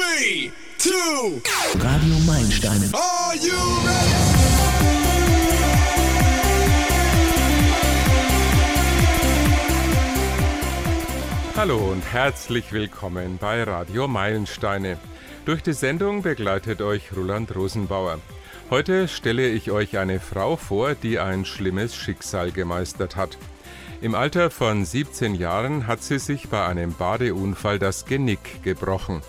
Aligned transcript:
Three, 0.00 0.50
two, 0.78 1.42
Radio 1.78 2.18
Meilensteine. 2.26 2.90
are 2.94 3.36
you 3.36 3.52
ready? 3.84 4.14
Hallo 11.54 11.76
und 11.90 12.02
herzlich 12.10 12.72
willkommen 12.72 13.36
bei 13.38 13.62
Radio 13.64 14.08
Meilensteine. 14.08 14.96
Durch 15.44 15.62
die 15.62 15.74
Sendung 15.74 16.22
begleitet 16.22 16.80
euch 16.80 17.14
Roland 17.14 17.54
Rosenbauer. 17.54 18.20
Heute 18.70 19.06
stelle 19.06 19.48
ich 19.48 19.70
euch 19.70 19.98
eine 19.98 20.18
Frau 20.18 20.56
vor, 20.56 20.94
die 20.94 21.18
ein 21.18 21.44
schlimmes 21.44 21.94
Schicksal 21.94 22.52
gemeistert 22.52 23.16
hat. 23.16 23.36
Im 24.00 24.14
Alter 24.14 24.50
von 24.50 24.86
17 24.86 25.34
Jahren 25.34 25.86
hat 25.86 26.02
sie 26.02 26.18
sich 26.18 26.48
bei 26.48 26.64
einem 26.64 26.94
Badeunfall 26.94 27.78
das 27.78 28.06
Genick 28.06 28.62
gebrochen. 28.62 29.20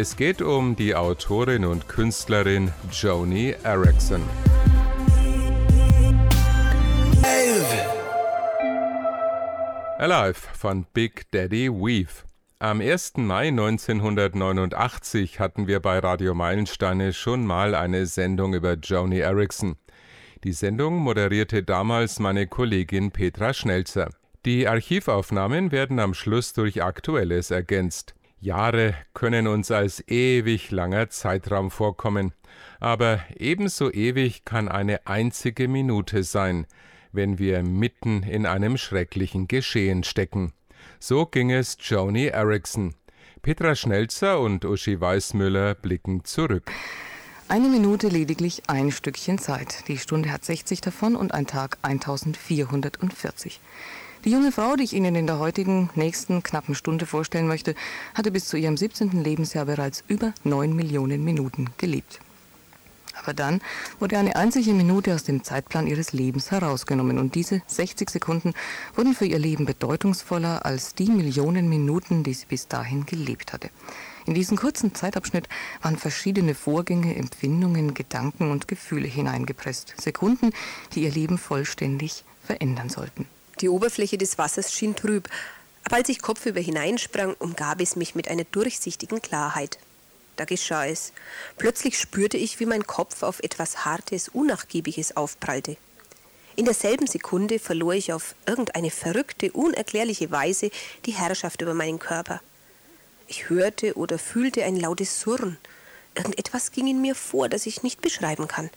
Es 0.00 0.14
geht 0.14 0.40
um 0.42 0.76
die 0.76 0.94
Autorin 0.94 1.64
und 1.64 1.88
Künstlerin 1.88 2.70
Joni 2.92 3.56
Erickson. 3.64 4.22
Alive 9.98 10.38
von 10.54 10.86
Big 10.94 11.28
Daddy 11.32 11.68
Weave. 11.68 12.22
Am 12.60 12.80
1. 12.80 13.16
Mai 13.16 13.48
1989 13.48 15.40
hatten 15.40 15.66
wir 15.66 15.80
bei 15.80 15.98
Radio 15.98 16.32
Meilensteine 16.32 17.12
schon 17.12 17.44
mal 17.44 17.74
eine 17.74 18.06
Sendung 18.06 18.54
über 18.54 18.74
Joni 18.74 19.18
Erickson. 19.18 19.74
Die 20.44 20.52
Sendung 20.52 20.98
moderierte 20.98 21.64
damals 21.64 22.20
meine 22.20 22.46
Kollegin 22.46 23.10
Petra 23.10 23.52
Schnelzer. 23.52 24.10
Die 24.44 24.68
Archivaufnahmen 24.68 25.72
werden 25.72 25.98
am 25.98 26.14
Schluss 26.14 26.52
durch 26.52 26.84
Aktuelles 26.84 27.50
ergänzt. 27.50 28.14
Jahre 28.40 28.94
können 29.14 29.46
uns 29.48 29.70
als 29.70 30.06
ewig 30.08 30.70
langer 30.70 31.10
Zeitraum 31.10 31.70
vorkommen, 31.70 32.32
aber 32.80 33.20
ebenso 33.36 33.92
ewig 33.92 34.44
kann 34.44 34.68
eine 34.68 35.06
einzige 35.06 35.66
Minute 35.66 36.22
sein, 36.22 36.66
wenn 37.12 37.38
wir 37.38 37.62
mitten 37.62 38.22
in 38.22 38.46
einem 38.46 38.76
schrecklichen 38.76 39.48
Geschehen 39.48 40.04
stecken. 40.04 40.52
So 41.00 41.26
ging 41.26 41.50
es 41.50 41.76
Joni 41.80 42.26
Erickson. 42.26 42.94
Petra 43.42 43.74
Schnelzer 43.74 44.40
und 44.40 44.64
Uschi 44.64 45.00
Weißmüller 45.00 45.74
blicken 45.74 46.24
zurück. 46.24 46.70
Eine 47.50 47.68
Minute 47.68 48.08
lediglich 48.08 48.64
ein 48.66 48.90
Stückchen 48.90 49.38
Zeit. 49.38 49.88
Die 49.88 49.96
Stunde 49.96 50.30
hat 50.30 50.44
60 50.44 50.80
davon 50.80 51.16
und 51.16 51.32
ein 51.32 51.46
Tag 51.46 51.78
1440. 51.82 53.60
Die 54.24 54.30
junge 54.30 54.50
Frau, 54.50 54.74
die 54.74 54.82
ich 54.82 54.94
Ihnen 54.94 55.14
in 55.14 55.28
der 55.28 55.38
heutigen 55.38 55.90
nächsten 55.94 56.42
knappen 56.42 56.74
Stunde 56.74 57.06
vorstellen 57.06 57.46
möchte, 57.46 57.76
hatte 58.14 58.32
bis 58.32 58.48
zu 58.48 58.56
ihrem 58.56 58.76
17. 58.76 59.22
Lebensjahr 59.22 59.66
bereits 59.66 60.02
über 60.08 60.32
9 60.42 60.74
Millionen 60.74 61.22
Minuten 61.22 61.70
gelebt. 61.78 62.18
Aber 63.22 63.32
dann 63.32 63.60
wurde 64.00 64.18
eine 64.18 64.34
einzige 64.34 64.72
Minute 64.72 65.14
aus 65.14 65.22
dem 65.22 65.44
Zeitplan 65.44 65.86
ihres 65.86 66.12
Lebens 66.12 66.50
herausgenommen 66.50 67.18
und 67.18 67.36
diese 67.36 67.62
60 67.66 68.10
Sekunden 68.10 68.54
wurden 68.96 69.14
für 69.14 69.26
ihr 69.26 69.38
Leben 69.38 69.66
bedeutungsvoller 69.66 70.64
als 70.64 70.94
die 70.94 71.10
Millionen 71.10 71.68
Minuten, 71.68 72.22
die 72.24 72.34
sie 72.34 72.46
bis 72.46 72.66
dahin 72.68 73.06
gelebt 73.06 73.52
hatte. 73.52 73.70
In 74.26 74.34
diesen 74.34 74.56
kurzen 74.56 74.94
Zeitabschnitt 74.94 75.48
waren 75.82 75.96
verschiedene 75.96 76.54
Vorgänge, 76.54 77.14
Empfindungen, 77.14 77.94
Gedanken 77.94 78.50
und 78.50 78.66
Gefühle 78.66 79.08
hineingepresst. 79.08 79.94
Sekunden, 80.00 80.50
die 80.94 81.04
ihr 81.04 81.12
Leben 81.12 81.38
vollständig 81.38 82.24
verändern 82.44 82.88
sollten. 82.88 83.26
Die 83.60 83.68
Oberfläche 83.68 84.18
des 84.18 84.38
Wassers 84.38 84.72
schien 84.72 84.94
trüb, 84.94 85.28
aber 85.84 85.96
als 85.96 86.08
ich 86.08 86.22
kopfüber 86.22 86.60
hineinsprang, 86.60 87.34
umgab 87.38 87.80
es 87.80 87.96
mich 87.96 88.14
mit 88.14 88.28
einer 88.28 88.44
durchsichtigen 88.44 89.22
Klarheit. 89.22 89.78
Da 90.36 90.44
geschah 90.44 90.86
es. 90.86 91.12
Plötzlich 91.56 91.98
spürte 91.98 92.36
ich, 92.36 92.60
wie 92.60 92.66
mein 92.66 92.86
Kopf 92.86 93.22
auf 93.22 93.40
etwas 93.40 93.84
Hartes, 93.84 94.28
Unnachgiebiges 94.28 95.16
aufprallte. 95.16 95.76
In 96.54 96.64
derselben 96.64 97.06
Sekunde 97.06 97.58
verlor 97.58 97.94
ich 97.94 98.12
auf 98.12 98.34
irgendeine 98.46 98.90
verrückte, 98.90 99.50
unerklärliche 99.52 100.30
Weise 100.30 100.70
die 101.06 101.12
Herrschaft 101.12 101.62
über 101.62 101.74
meinen 101.74 101.98
Körper. 101.98 102.40
Ich 103.26 103.48
hörte 103.48 103.94
oder 103.94 104.18
fühlte 104.18 104.64
ein 104.64 104.76
lautes 104.76 105.20
Surren. 105.20 105.58
Irgendetwas 106.14 106.72
ging 106.72 106.86
in 106.86 107.00
mir 107.00 107.14
vor, 107.14 107.48
das 107.48 107.66
ich 107.66 107.82
nicht 107.82 108.00
beschreiben 108.00 108.46
kann. 108.46 108.70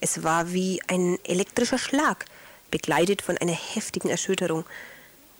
Es 0.00 0.22
war 0.22 0.52
wie 0.52 0.80
ein 0.88 1.18
elektrischer 1.24 1.78
Schlag, 1.78 2.26
begleitet 2.70 3.22
von 3.22 3.38
einer 3.38 3.52
heftigen 3.52 4.08
Erschütterung. 4.08 4.64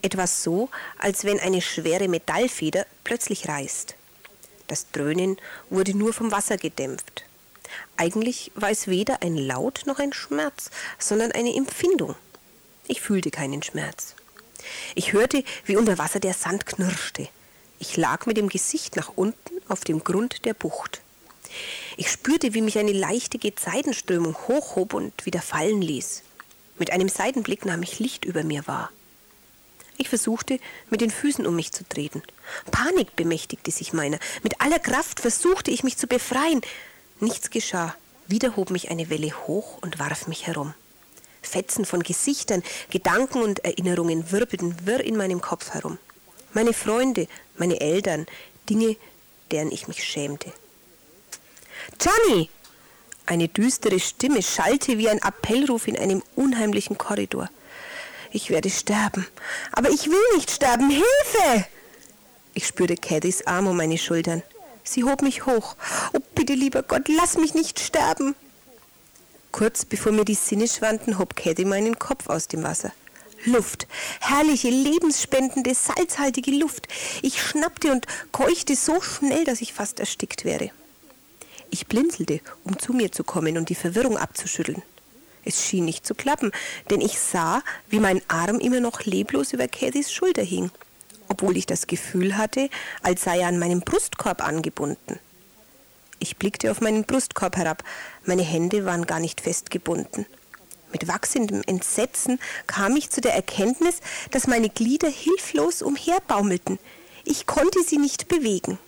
Etwas 0.03 0.43
so, 0.43 0.69
als 0.99 1.25
wenn 1.25 1.41
eine 1.41 1.63
schwere 1.63 2.09
Metallfeder 2.09 2.87
plötzlich 3.05 3.49
reißt. 3.49 3.95
Das 4.69 4.91
Dröhnen 4.91 5.37
wurde 5.71 5.97
nur 5.97 6.13
vom 6.13 6.33
Wasser 6.33 6.57
gedämpft. 6.57 7.25
Eigentlich 7.97 8.53
war 8.55 8.71
es 8.71 8.87
weder 8.87 9.23
ein 9.23 9.37
Laut 9.37 9.83
noch 9.87 9.99
ein 9.99 10.13
Schmerz, 10.13 10.71
sondern 10.99 11.33
eine 11.33 11.55
Empfindung. 11.55 12.15
Ich 12.89 13.01
fühlte 13.01 13.31
keinen 13.31 13.63
Schmerz. 13.63 14.15
Ich 14.95 15.13
hörte, 15.13 15.45
wie 15.65 15.77
unter 15.77 15.99
Wasser 15.99 16.21
der 16.21 16.35
Sand 16.35 16.67
knirschte. 16.67 17.29
Ich 17.79 17.97
lag 17.97 18.27
mit 18.27 18.37
dem 18.37 18.49
Gesicht 18.49 18.97
nach 18.97 19.13
unten 19.17 19.61
auf 19.69 19.85
dem 19.85 20.03
Grund 20.03 20.45
der 20.45 20.55
Bucht. 20.55 21.01
Ich 21.97 22.11
spürte, 22.11 22.55
wie 22.55 22.63
mich 22.63 22.79
eine 22.79 22.93
leichte 22.93 23.39
Gezeitenströmung 23.39 24.37
hochhob 24.49 24.95
und 24.95 25.27
wieder 25.27 25.43
fallen 25.43 25.83
ließ. 25.83 26.23
Mit 26.79 26.93
einem 26.93 27.09
Seitenblick 27.09 27.65
nahm 27.65 27.83
ich 27.83 27.99
Licht 27.99 28.25
über 28.25 28.45
mir 28.45 28.67
wahr. 28.67 28.91
Ich 29.99 30.09
versuchte, 30.09 30.61
mit 30.91 31.01
den 31.01 31.11
Füßen 31.11 31.47
um 31.47 31.57
mich 31.57 31.73
zu 31.73 31.85
treten. 31.89 32.23
Panik 32.71 33.17
bemächtigte 33.17 33.71
sich 33.71 33.93
meiner. 33.93 34.19
Mit 34.43 34.61
aller 34.61 34.79
Kraft 34.79 35.21
versuchte 35.21 35.71
ich 35.71 35.85
mich 35.85 35.97
zu 35.97 36.07
befreien. 36.07 36.61
Nichts 37.21 37.51
geschah. 37.51 37.95
Wieder 38.27 38.57
hob 38.57 38.71
mich 38.71 38.91
eine 38.91 39.09
Welle 39.09 39.33
hoch 39.47 39.79
und 39.81 39.99
warf 39.99 40.27
mich 40.27 40.47
herum. 40.47 40.75
Fetzen 41.41 41.85
von 41.85 42.03
Gesichtern, 42.03 42.63
Gedanken 42.91 43.43
und 43.43 43.65
Erinnerungen 43.65 44.31
wirbelten 44.33 44.87
wirr 44.87 45.01
in 45.01 45.17
meinem 45.17 45.41
Kopf 45.41 45.71
herum. 45.71 45.99
Meine 46.53 46.73
Freunde, 46.73 47.29
meine 47.57 47.81
Eltern, 47.81 48.27
Dinge, 48.69 48.97
deren 49.51 49.71
ich 49.71 49.89
mich 49.89 50.03
schämte. 50.03 50.53
Johnny! 52.01 52.51
Eine 53.27 53.49
düstere 53.49 53.99
Stimme 53.99 54.41
schallte 54.43 54.99
wie 54.99 55.09
ein 55.09 55.23
Appellruf 55.23 55.89
in 55.89 55.99
einem 55.99 56.23
unheimlichen 56.37 56.97
Korridor. 56.97 57.51
Ich 58.31 58.51
werde 58.51 58.71
sterben. 58.71 59.27
Aber 59.73 59.91
ich 59.91 60.07
will 60.07 60.37
nicht 60.37 60.51
sterben. 60.51 60.89
Hilfe! 60.91 61.67
Ich 62.55 62.67
spürte 62.67 62.97
Caddys 62.97 63.47
Arm 63.47 63.67
um 63.67 63.77
meine 63.77 63.99
Schultern. 63.99 64.43
Sie 64.85 65.05
hob 65.05 65.23
mich 65.23 65.45
hoch. 65.47 65.77
Oh, 66.13 66.21
bitte, 66.35 66.55
lieber 66.55 66.83
Gott, 66.83 67.09
lass 67.09 67.37
mich 67.37 67.55
nicht 67.55 67.81
sterben. 67.81 68.37
Kurz 69.51 69.85
bevor 69.85 70.13
mir 70.13 70.25
die 70.25 70.35
Sinne 70.35 70.69
schwanden, 70.69 71.19
hob 71.19 71.35
Caddy 71.35 71.65
meinen 71.65 71.99
Kopf 71.99 72.29
aus 72.29 72.47
dem 72.47 72.63
Wasser. 72.63 72.93
Luft, 73.45 73.87
herrliche, 74.21 74.69
lebensspendende, 74.71 75.75
salzhaltige 75.75 76.53
Luft. 76.53 76.89
Ich 77.23 77.43
schnappte 77.43 77.91
und 77.91 78.07
keuchte 78.33 78.77
so 78.77 79.01
schnell, 79.01 79.45
dass 79.45 79.61
ich 79.61 79.73
fast 79.73 79.99
erstickt 79.99 80.45
wäre. 80.45 80.71
Ich 81.71 81.87
blinzelte, 81.87 82.41
um 82.65 82.79
zu 82.79 82.93
mir 82.93 83.13
zu 83.13 83.25
kommen 83.25 83.59
und 83.59 83.69
die 83.69 83.75
Verwirrung 83.75 84.17
abzuschütteln. 84.17 84.83
Es 85.45 85.65
schien 85.65 85.85
nicht 85.85 86.07
zu 86.07 86.15
klappen, 86.15 86.51
denn 86.91 87.01
ich 87.01 87.19
sah, 87.21 87.63
wie 87.89 88.01
mein 88.01 88.21
Arm 88.29 88.59
immer 88.59 88.81
noch 88.81 89.03
leblos 89.03 89.53
über 89.53 89.69
Cathys 89.69 90.13
Schulter 90.13 90.43
hing, 90.43 90.71
obwohl 91.29 91.57
ich 91.57 91.67
das 91.67 91.87
Gefühl 91.87 92.37
hatte, 92.37 92.69
als 93.03 93.23
sei 93.23 93.41
er 93.41 93.49
an 93.49 93.59
meinem 93.59 93.81
Brustkorb 93.81 94.43
angebunden. 94.45 95.21
Ich 96.19 96.37
blickte 96.37 96.71
auf 96.71 96.81
meinen 96.81 97.05
Brustkorb 97.05 97.57
herab, 97.57 97.85
meine 98.25 98.43
Hände 98.43 98.85
waren 98.85 99.07
gar 99.07 99.21
nicht 99.21 99.41
festgebunden. 99.41 100.27
Mit 100.93 101.09
wachsendem 101.09 101.63
Entsetzen 101.67 102.41
kam 102.67 102.97
ich 102.97 103.11
zu 103.11 103.21
der 103.21 103.35
Erkenntnis, 103.35 104.01
dass 104.31 104.47
meine 104.47 104.71
Glieder 104.71 105.09
hilflos 105.09 105.83
umherbaumelten. 105.83 106.79
Ich 107.25 107.47
konnte 107.47 107.83
sie 107.83 107.99
nicht 107.99 108.29
bewegen. 108.29 108.79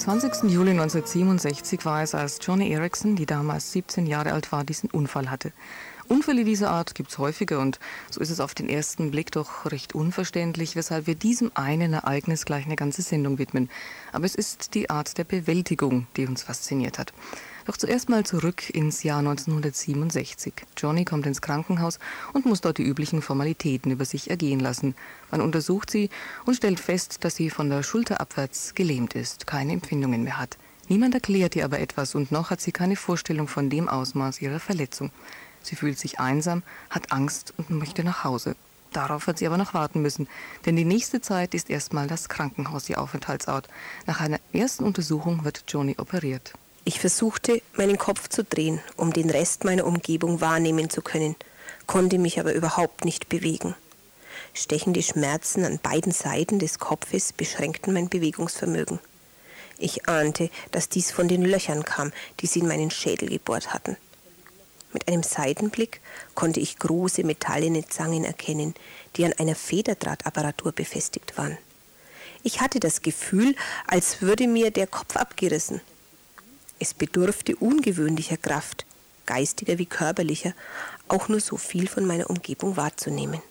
20. 0.00 0.50
Juli 0.50 0.70
1967 0.70 1.84
war 1.84 2.02
es, 2.02 2.14
als 2.14 2.38
Johnny 2.40 2.72
Erickson, 2.72 3.16
die 3.16 3.26
damals 3.26 3.70
17 3.72 4.06
Jahre 4.06 4.32
alt 4.32 4.50
war, 4.50 4.64
diesen 4.64 4.88
Unfall 4.90 5.30
hatte. 5.30 5.52
Unfälle 6.10 6.42
dieser 6.42 6.72
Art 6.72 6.96
gibt 6.96 7.10
es 7.10 7.18
häufiger 7.18 7.60
und 7.60 7.78
so 8.10 8.20
ist 8.20 8.30
es 8.30 8.40
auf 8.40 8.52
den 8.52 8.68
ersten 8.68 9.12
Blick 9.12 9.30
doch 9.30 9.70
recht 9.70 9.94
unverständlich, 9.94 10.74
weshalb 10.74 11.06
wir 11.06 11.14
diesem 11.14 11.52
einen 11.54 11.92
Ereignis 11.92 12.44
gleich 12.44 12.66
eine 12.66 12.74
ganze 12.74 13.02
Sendung 13.02 13.38
widmen. 13.38 13.70
Aber 14.10 14.24
es 14.24 14.34
ist 14.34 14.74
die 14.74 14.90
Art 14.90 15.18
der 15.18 15.22
Bewältigung, 15.22 16.08
die 16.16 16.26
uns 16.26 16.42
fasziniert 16.42 16.98
hat. 16.98 17.12
Doch 17.64 17.76
zuerst 17.76 18.08
mal 18.08 18.26
zurück 18.26 18.70
ins 18.70 19.04
Jahr 19.04 19.20
1967. 19.20 20.52
Johnny 20.76 21.04
kommt 21.04 21.26
ins 21.26 21.42
Krankenhaus 21.42 22.00
und 22.32 22.44
muss 22.44 22.60
dort 22.60 22.78
die 22.78 22.82
üblichen 22.82 23.22
Formalitäten 23.22 23.92
über 23.92 24.04
sich 24.04 24.30
ergehen 24.30 24.58
lassen. 24.58 24.96
Man 25.30 25.40
untersucht 25.40 25.90
sie 25.90 26.10
und 26.44 26.56
stellt 26.56 26.80
fest, 26.80 27.18
dass 27.22 27.36
sie 27.36 27.50
von 27.50 27.70
der 27.70 27.84
Schulter 27.84 28.20
abwärts 28.20 28.74
gelähmt 28.74 29.14
ist, 29.14 29.46
keine 29.46 29.74
Empfindungen 29.74 30.24
mehr 30.24 30.38
hat. 30.38 30.58
Niemand 30.88 31.14
erklärt 31.14 31.54
ihr 31.54 31.64
aber 31.64 31.78
etwas 31.78 32.16
und 32.16 32.32
noch 32.32 32.50
hat 32.50 32.60
sie 32.60 32.72
keine 32.72 32.96
Vorstellung 32.96 33.46
von 33.46 33.70
dem 33.70 33.88
Ausmaß 33.88 34.42
ihrer 34.42 34.58
Verletzung. 34.58 35.12
Sie 35.62 35.76
fühlt 35.76 35.98
sich 35.98 36.20
einsam, 36.20 36.62
hat 36.88 37.12
Angst 37.12 37.54
und 37.56 37.70
möchte 37.70 38.04
nach 38.04 38.24
Hause. 38.24 38.56
Darauf 38.92 39.26
hat 39.26 39.38
sie 39.38 39.46
aber 39.46 39.56
noch 39.56 39.74
warten 39.74 40.02
müssen, 40.02 40.28
denn 40.66 40.74
die 40.74 40.84
nächste 40.84 41.20
Zeit 41.20 41.54
ist 41.54 41.70
erstmal 41.70 42.08
das 42.08 42.28
Krankenhaus 42.28 42.88
ihr 42.88 43.00
Aufenthaltsort. 43.00 43.68
Nach 44.06 44.20
einer 44.20 44.40
ersten 44.52 44.84
Untersuchung 44.84 45.44
wird 45.44 45.64
Joni 45.68 45.96
operiert. 45.98 46.52
Ich 46.84 46.98
versuchte, 46.98 47.62
meinen 47.76 47.98
Kopf 47.98 48.28
zu 48.28 48.42
drehen, 48.42 48.80
um 48.96 49.12
den 49.12 49.30
Rest 49.30 49.64
meiner 49.64 49.86
Umgebung 49.86 50.40
wahrnehmen 50.40 50.90
zu 50.90 51.02
können, 51.02 51.36
konnte 51.86 52.18
mich 52.18 52.40
aber 52.40 52.52
überhaupt 52.54 53.04
nicht 53.04 53.28
bewegen. 53.28 53.74
Stechende 54.54 55.02
Schmerzen 55.02 55.64
an 55.64 55.78
beiden 55.80 56.12
Seiten 56.12 56.58
des 56.58 56.78
Kopfes 56.78 57.32
beschränkten 57.32 57.92
mein 57.92 58.08
Bewegungsvermögen. 58.08 58.98
Ich 59.78 60.08
ahnte, 60.08 60.50
dass 60.72 60.88
dies 60.88 61.12
von 61.12 61.28
den 61.28 61.42
Löchern 61.42 61.84
kam, 61.84 62.12
die 62.40 62.46
sie 62.46 62.60
in 62.60 62.68
meinen 62.68 62.90
Schädel 62.90 63.28
gebohrt 63.28 63.72
hatten. 63.72 63.96
Mit 64.92 65.08
einem 65.08 65.22
Seitenblick 65.22 66.00
konnte 66.34 66.60
ich 66.60 66.78
große 66.78 67.22
metallene 67.24 67.86
Zangen 67.86 68.24
erkennen, 68.24 68.74
die 69.16 69.24
an 69.24 69.32
einer 69.34 69.54
Federdrahtapparatur 69.54 70.72
befestigt 70.72 71.38
waren. 71.38 71.58
Ich 72.42 72.60
hatte 72.60 72.80
das 72.80 73.02
Gefühl, 73.02 73.54
als 73.86 74.22
würde 74.22 74.48
mir 74.48 74.70
der 74.70 74.86
Kopf 74.86 75.16
abgerissen. 75.16 75.80
Es 76.78 76.94
bedurfte 76.94 77.54
ungewöhnlicher 77.56 78.38
Kraft, 78.38 78.86
geistiger 79.26 79.78
wie 79.78 79.86
körperlicher, 79.86 80.54
auch 81.08 81.28
nur 81.28 81.40
so 81.40 81.56
viel 81.56 81.86
von 81.86 82.06
meiner 82.06 82.30
Umgebung 82.30 82.76
wahrzunehmen. 82.76 83.42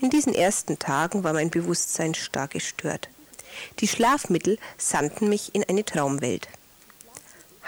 In 0.00 0.10
diesen 0.10 0.32
ersten 0.32 0.78
Tagen 0.78 1.24
war 1.24 1.32
mein 1.32 1.50
Bewusstsein 1.50 2.14
stark 2.14 2.52
gestört. 2.52 3.08
Die 3.80 3.88
Schlafmittel 3.88 4.58
sandten 4.76 5.28
mich 5.28 5.54
in 5.56 5.64
eine 5.64 5.84
Traumwelt. 5.84 6.48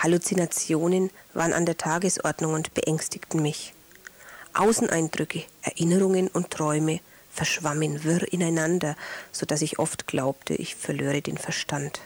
Halluzinationen 0.03 1.11
waren 1.35 1.53
an 1.53 1.67
der 1.67 1.77
Tagesordnung 1.77 2.55
und 2.55 2.73
beängstigten 2.73 3.43
mich. 3.43 3.75
Außeneindrücke, 4.55 5.45
Erinnerungen 5.61 6.29
und 6.29 6.51
Träume 6.51 7.01
verschwammen 7.31 8.03
wirr 8.03 8.33
ineinander, 8.33 8.97
so 9.31 9.45
dass 9.45 9.61
ich 9.61 9.79
oft 9.79 10.07
glaubte, 10.07 10.55
ich 10.55 10.75
verlöre 10.75 11.21
den 11.21 11.37
Verstand. 11.37 12.01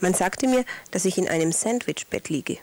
Man 0.00 0.14
sagte 0.14 0.48
mir, 0.48 0.64
dass 0.90 1.04
ich 1.04 1.18
in 1.18 1.28
einem 1.28 1.52
Sandwichbett 1.52 2.30
liege. 2.30 2.56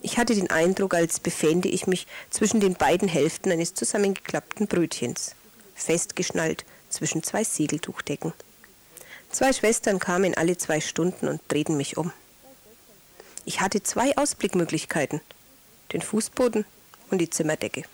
Ich 0.00 0.16
hatte 0.16 0.36
den 0.36 0.48
Eindruck, 0.48 0.94
als 0.94 1.18
befände 1.18 1.68
ich 1.68 1.88
mich 1.88 2.06
zwischen 2.30 2.60
den 2.60 2.74
beiden 2.74 3.08
Hälften 3.08 3.50
eines 3.50 3.74
zusammengeklappten 3.74 4.68
Brötchens, 4.68 5.34
festgeschnallt 5.74 6.64
zwischen 6.88 7.24
zwei 7.24 7.42
Segeltuchdecken. 7.42 8.32
Zwei 9.30 9.52
Schwestern 9.52 9.98
kamen 9.98 10.34
alle 10.34 10.56
zwei 10.56 10.80
Stunden 10.80 11.26
und 11.26 11.40
drehten 11.48 11.76
mich 11.76 11.96
um. 11.96 12.12
Ich 13.48 13.62
hatte 13.62 13.82
zwei 13.82 14.14
Ausblickmöglichkeiten, 14.18 15.22
den 15.94 16.02
Fußboden 16.02 16.66
und 17.10 17.16
die 17.16 17.30
Zimmerdecke. 17.30 17.84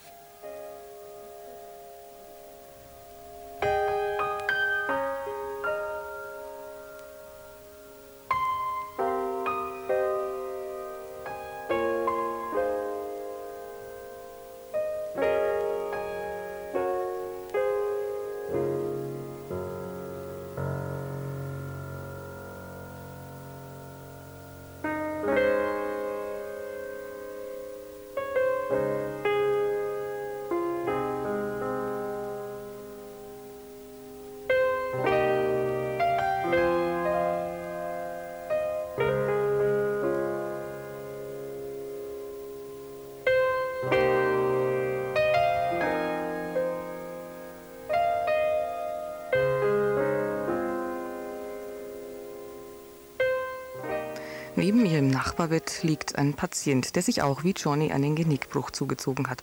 Neben 54.64 54.86
ihr 54.86 55.00
im 55.00 55.08
Nachbarbett 55.08 55.82
liegt 55.82 56.16
ein 56.16 56.32
Patient, 56.32 56.96
der 56.96 57.02
sich 57.02 57.20
auch 57.20 57.44
wie 57.44 57.50
Johnny 57.50 57.92
einen 57.92 58.16
Genickbruch 58.16 58.70
zugezogen 58.70 59.28
hat. 59.28 59.42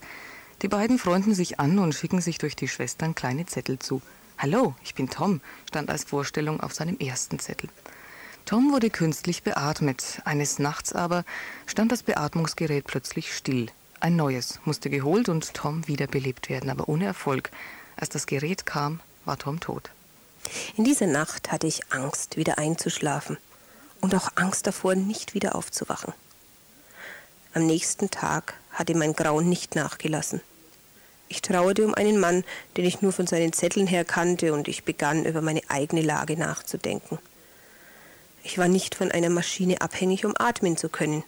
Die 0.64 0.68
beiden 0.68 0.98
freunden 0.98 1.36
sich 1.36 1.60
an 1.60 1.78
und 1.78 1.94
schicken 1.94 2.22
sich 2.22 2.40
durch 2.40 2.56
die 2.56 2.68
Schwestern 2.68 3.14
kleine 3.14 3.46
Zettel 3.46 3.78
zu. 3.78 4.02
Hallo, 4.40 4.74
ich 4.84 4.96
bin 4.96 5.12
Tom, 5.12 5.40
stand 5.68 5.92
als 5.92 6.06
Vorstellung 6.06 6.60
auf 6.60 6.74
seinem 6.74 6.98
ersten 6.98 7.38
Zettel. 7.38 7.70
Tom 8.46 8.72
wurde 8.72 8.90
künstlich 8.90 9.44
beatmet. 9.44 10.24
Eines 10.26 10.58
Nachts 10.58 10.92
aber 10.92 11.24
stand 11.68 11.92
das 11.92 12.02
Beatmungsgerät 12.02 12.88
plötzlich 12.88 13.32
still. 13.32 13.68
Ein 14.00 14.16
neues 14.16 14.60
musste 14.66 14.90
geholt 14.90 15.30
und 15.30 15.54
Tom 15.54 15.88
wiederbelebt 15.88 16.50
werden, 16.50 16.72
aber 16.72 16.90
ohne 16.90 17.06
Erfolg. 17.06 17.52
Als 17.96 18.10
das 18.10 18.26
Gerät 18.26 18.66
kam, 18.66 19.00
war 19.26 19.38
Tom 19.38 19.60
tot. 19.60 19.92
In 20.78 20.84
dieser 20.84 21.06
Nacht 21.06 21.52
hatte 21.52 21.68
ich 21.68 21.94
Angst, 21.94 22.38
wieder 22.38 22.58
einzuschlafen 22.58 23.38
und 24.02 24.16
auch 24.16 24.30
Angst 24.36 24.68
davor, 24.68 24.96
nicht 24.96 25.34
wieder 25.34 25.56
aufzuwachen. 25.56 26.14
Am 27.54 27.66
nächsten 27.66 28.10
Tag 28.10 28.56
hatte 28.72 28.96
mein 28.96 29.14
Grauen 29.14 29.48
nicht 29.48 29.76
nachgelassen. 29.76 30.42
Ich 31.28 31.42
trauerte 31.42 31.86
um 31.86 31.94
einen 31.94 32.20
Mann, 32.20 32.44
den 32.76 32.86
ich 32.86 33.02
nur 33.02 33.14
von 33.14 33.26
seinen 33.26 33.54
Zetteln 33.54 33.88
her 33.88 34.04
kannte, 34.04 34.54
und 34.54 34.68
ich 34.68 34.84
begann 34.84 35.26
über 35.26 35.42
meine 35.42 35.62
eigene 35.70 36.02
Lage 36.02 36.38
nachzudenken. 36.38 37.20
Ich 38.44 38.58
war 38.58 38.68
nicht 38.68 38.96
von 38.96 39.12
einer 39.12 39.30
Maschine 39.30 39.82
abhängig, 39.82 40.26
um 40.26 40.34
atmen 40.38 40.76
zu 40.76 40.90
können. 40.90 41.24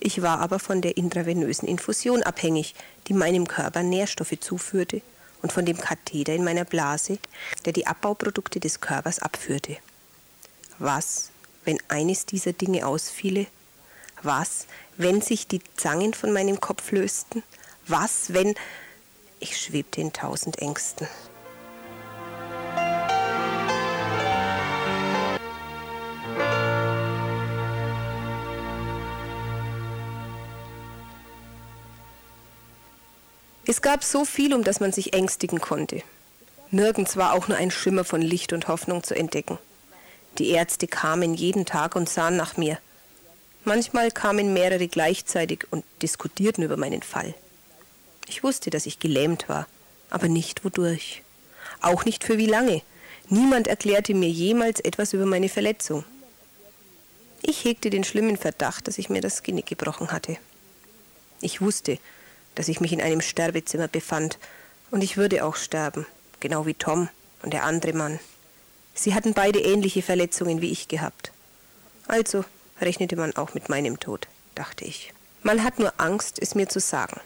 Ich 0.00 0.20
war 0.20 0.40
aber 0.40 0.58
von 0.58 0.82
der 0.82 0.96
intravenösen 0.96 1.66
Infusion 1.66 2.22
abhängig, 2.22 2.74
die 3.08 3.14
meinem 3.14 3.48
Körper 3.48 3.82
Nährstoffe 3.82 4.38
zuführte, 4.40 5.00
und 5.40 5.52
von 5.52 5.64
dem 5.64 5.78
Katheter 5.78 6.34
in 6.34 6.44
meiner 6.44 6.64
Blase, 6.64 7.18
der 7.64 7.72
die 7.72 7.86
Abbauprodukte 7.86 8.60
des 8.60 8.80
Körpers 8.80 9.18
abführte. 9.18 9.76
Was 10.78 11.31
wenn 11.64 11.78
eines 11.88 12.26
dieser 12.26 12.52
Dinge 12.52 12.86
ausfiele? 12.86 13.46
Was, 14.22 14.66
wenn 14.96 15.20
sich 15.20 15.46
die 15.46 15.60
Zangen 15.76 16.14
von 16.14 16.32
meinem 16.32 16.60
Kopf 16.60 16.92
lösten? 16.92 17.42
Was, 17.86 18.32
wenn... 18.32 18.54
Ich 19.40 19.60
schwebte 19.60 20.00
in 20.00 20.12
tausend 20.12 20.60
Ängsten. 20.60 21.08
Es 33.66 33.80
gab 33.80 34.04
so 34.04 34.24
viel, 34.24 34.54
um 34.54 34.64
das 34.64 34.80
man 34.80 34.92
sich 34.92 35.12
ängstigen 35.14 35.60
konnte. 35.60 36.02
Nirgends 36.70 37.16
war 37.16 37.32
auch 37.32 37.48
nur 37.48 37.58
ein 37.58 37.70
Schimmer 37.70 38.04
von 38.04 38.20
Licht 38.20 38.52
und 38.52 38.68
Hoffnung 38.68 39.02
zu 39.02 39.16
entdecken. 39.16 39.58
Die 40.38 40.50
Ärzte 40.50 40.86
kamen 40.86 41.34
jeden 41.34 41.66
Tag 41.66 41.94
und 41.94 42.08
sahen 42.08 42.36
nach 42.36 42.56
mir. 42.56 42.78
Manchmal 43.64 44.10
kamen 44.10 44.52
mehrere 44.52 44.88
gleichzeitig 44.88 45.66
und 45.70 45.84
diskutierten 46.00 46.64
über 46.64 46.76
meinen 46.76 47.02
Fall. 47.02 47.34
Ich 48.28 48.42
wusste, 48.42 48.70
dass 48.70 48.86
ich 48.86 48.98
gelähmt 48.98 49.48
war, 49.48 49.66
aber 50.10 50.28
nicht 50.28 50.64
wodurch. 50.64 51.22
Auch 51.80 52.04
nicht 52.04 52.24
für 52.24 52.38
wie 52.38 52.46
lange. 52.46 52.82
Niemand 53.28 53.66
erklärte 53.66 54.14
mir 54.14 54.28
jemals 54.28 54.80
etwas 54.80 55.12
über 55.12 55.26
meine 55.26 55.48
Verletzung. 55.48 56.04
Ich 57.42 57.64
hegte 57.64 57.90
den 57.90 58.04
schlimmen 58.04 58.36
Verdacht, 58.36 58.88
dass 58.88 58.98
ich 58.98 59.10
mir 59.10 59.20
das 59.20 59.42
Genick 59.42 59.66
gebrochen 59.66 60.12
hatte. 60.12 60.36
Ich 61.40 61.60
wusste, 61.60 61.98
dass 62.54 62.68
ich 62.68 62.80
mich 62.80 62.92
in 62.92 63.02
einem 63.02 63.20
Sterbezimmer 63.20 63.88
befand, 63.88 64.38
und 64.90 65.02
ich 65.02 65.16
würde 65.16 65.44
auch 65.44 65.56
sterben, 65.56 66.06
genau 66.40 66.66
wie 66.66 66.74
Tom 66.74 67.08
und 67.42 67.52
der 67.52 67.64
andere 67.64 67.94
Mann. 67.94 68.20
Sie 68.94 69.14
hatten 69.14 69.34
beide 69.34 69.60
ähnliche 69.60 70.02
Verletzungen 70.02 70.60
wie 70.60 70.70
ich 70.70 70.88
gehabt. 70.88 71.32
Also 72.06 72.44
rechnete 72.80 73.16
man 73.16 73.34
auch 73.36 73.54
mit 73.54 73.68
meinem 73.68 73.98
Tod, 73.98 74.28
dachte 74.54 74.84
ich. 74.84 75.12
Man 75.42 75.64
hat 75.64 75.78
nur 75.78 75.92
Angst, 75.98 76.38
es 76.40 76.54
mir 76.54 76.68
zu 76.68 76.78
sagen. 76.78 77.20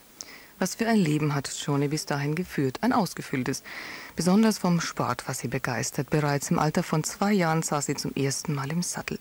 Was 0.58 0.76
für 0.76 0.86
ein 0.86 0.96
Leben 0.96 1.34
hat 1.34 1.50
Johnny 1.66 1.88
bis 1.88 2.06
dahin 2.06 2.34
geführt? 2.34 2.78
Ein 2.80 2.94
ausgefülltes. 2.94 3.62
Besonders 4.14 4.56
vom 4.56 4.80
Sport 4.80 5.28
war 5.28 5.34
sie 5.34 5.48
begeistert. 5.48 6.08
Bereits 6.08 6.50
im 6.50 6.58
Alter 6.58 6.82
von 6.82 7.04
zwei 7.04 7.32
Jahren 7.32 7.62
saß 7.62 7.86
sie 7.86 7.94
zum 7.94 8.14
ersten 8.14 8.54
Mal 8.54 8.72
im 8.72 8.82
Sattel. 8.82 9.18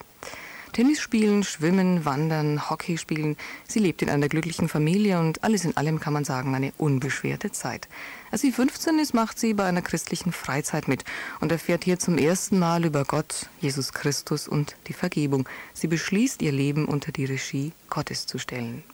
Tennis 0.76 1.00
spielen, 1.00 1.42
schwimmen, 1.42 2.04
wandern, 2.04 2.68
Hockey 2.68 2.98
spielen. 2.98 3.38
Sie 3.66 3.78
lebt 3.78 4.02
in 4.02 4.10
einer 4.10 4.28
glücklichen 4.28 4.68
Familie 4.68 5.18
und 5.18 5.42
alles 5.42 5.64
in 5.64 5.74
allem 5.74 6.00
kann 6.00 6.12
man 6.12 6.26
sagen, 6.26 6.54
eine 6.54 6.74
unbeschwerte 6.76 7.50
Zeit. 7.50 7.88
Als 8.30 8.42
sie 8.42 8.52
15 8.52 8.98
ist, 8.98 9.14
macht 9.14 9.38
sie 9.38 9.54
bei 9.54 9.64
einer 9.64 9.80
christlichen 9.80 10.32
Freizeit 10.32 10.86
mit 10.86 11.06
und 11.40 11.50
erfährt 11.50 11.84
hier 11.84 11.98
zum 11.98 12.18
ersten 12.18 12.58
Mal 12.58 12.84
über 12.84 13.06
Gott, 13.06 13.48
Jesus 13.58 13.94
Christus 13.94 14.46
und 14.48 14.76
die 14.86 14.92
Vergebung. 14.92 15.48
Sie 15.72 15.86
beschließt, 15.86 16.42
ihr 16.42 16.52
Leben 16.52 16.84
unter 16.84 17.10
die 17.10 17.24
Regie 17.24 17.72
Gottes 17.88 18.26
zu 18.26 18.36
stellen. 18.36 18.84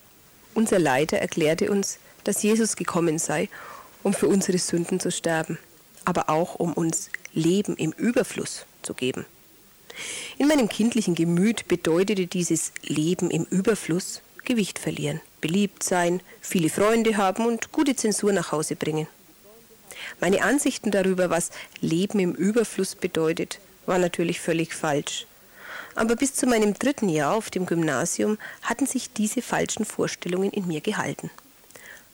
Unser 0.54 0.78
Leiter 0.78 1.16
erklärte 1.16 1.68
uns, 1.68 1.98
dass 2.22 2.44
Jesus 2.44 2.76
gekommen 2.76 3.18
sei, 3.18 3.48
um 4.04 4.14
für 4.14 4.28
unsere 4.28 4.58
Sünden 4.58 5.00
zu 5.00 5.10
sterben, 5.10 5.58
aber 6.04 6.30
auch 6.30 6.54
um 6.54 6.74
uns 6.74 7.10
Leben 7.32 7.74
im 7.74 7.90
Überfluss 7.90 8.66
zu 8.82 8.94
geben. 8.94 9.26
In 10.38 10.48
meinem 10.48 10.68
kindlichen 10.68 11.14
Gemüt 11.14 11.68
bedeutete 11.68 12.26
dieses 12.26 12.72
Leben 12.82 13.30
im 13.30 13.44
Überfluss 13.44 14.22
Gewicht 14.44 14.78
verlieren, 14.78 15.20
beliebt 15.40 15.82
sein, 15.82 16.20
viele 16.40 16.68
Freunde 16.68 17.16
haben 17.16 17.46
und 17.46 17.70
gute 17.72 17.94
Zensur 17.94 18.32
nach 18.32 18.52
Hause 18.52 18.76
bringen. 18.76 19.06
Meine 20.20 20.42
Ansichten 20.42 20.90
darüber, 20.90 21.30
was 21.30 21.50
Leben 21.80 22.18
im 22.18 22.32
Überfluss 22.32 22.94
bedeutet, 22.94 23.60
waren 23.86 24.00
natürlich 24.00 24.40
völlig 24.40 24.74
falsch. 24.74 25.26
Aber 25.94 26.16
bis 26.16 26.34
zu 26.34 26.46
meinem 26.46 26.74
dritten 26.74 27.08
Jahr 27.08 27.34
auf 27.34 27.50
dem 27.50 27.66
Gymnasium 27.66 28.38
hatten 28.62 28.86
sich 28.86 29.12
diese 29.12 29.42
falschen 29.42 29.84
Vorstellungen 29.84 30.50
in 30.50 30.66
mir 30.66 30.80
gehalten. 30.80 31.30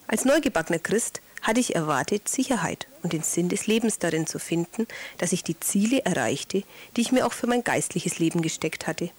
Als 0.07 0.25
neugebackener 0.25 0.81
Christ 0.81 1.21
hatte 1.43 1.61
ich 1.61 1.75
erwartet, 1.75 2.29
Sicherheit 2.29 2.87
und 3.03 3.13
den 3.13 3.23
Sinn 3.23 3.49
des 3.49 3.67
Lebens 3.67 3.99
darin 3.99 4.27
zu 4.27 4.39
finden, 4.39 4.87
dass 5.19 5.33
ich 5.33 5.45
die 5.45 5.59
Ziele 5.59 6.05
erreichte, 6.05 6.63
die 6.97 7.01
ich 7.01 7.13
mir 7.13 7.27
auch 7.27 7.33
für 7.33 7.47
mein 7.47 7.65
geistliches 7.65 8.19
Leben 8.19 8.43
gesteckt 8.43 8.87
hatte. 8.87 9.11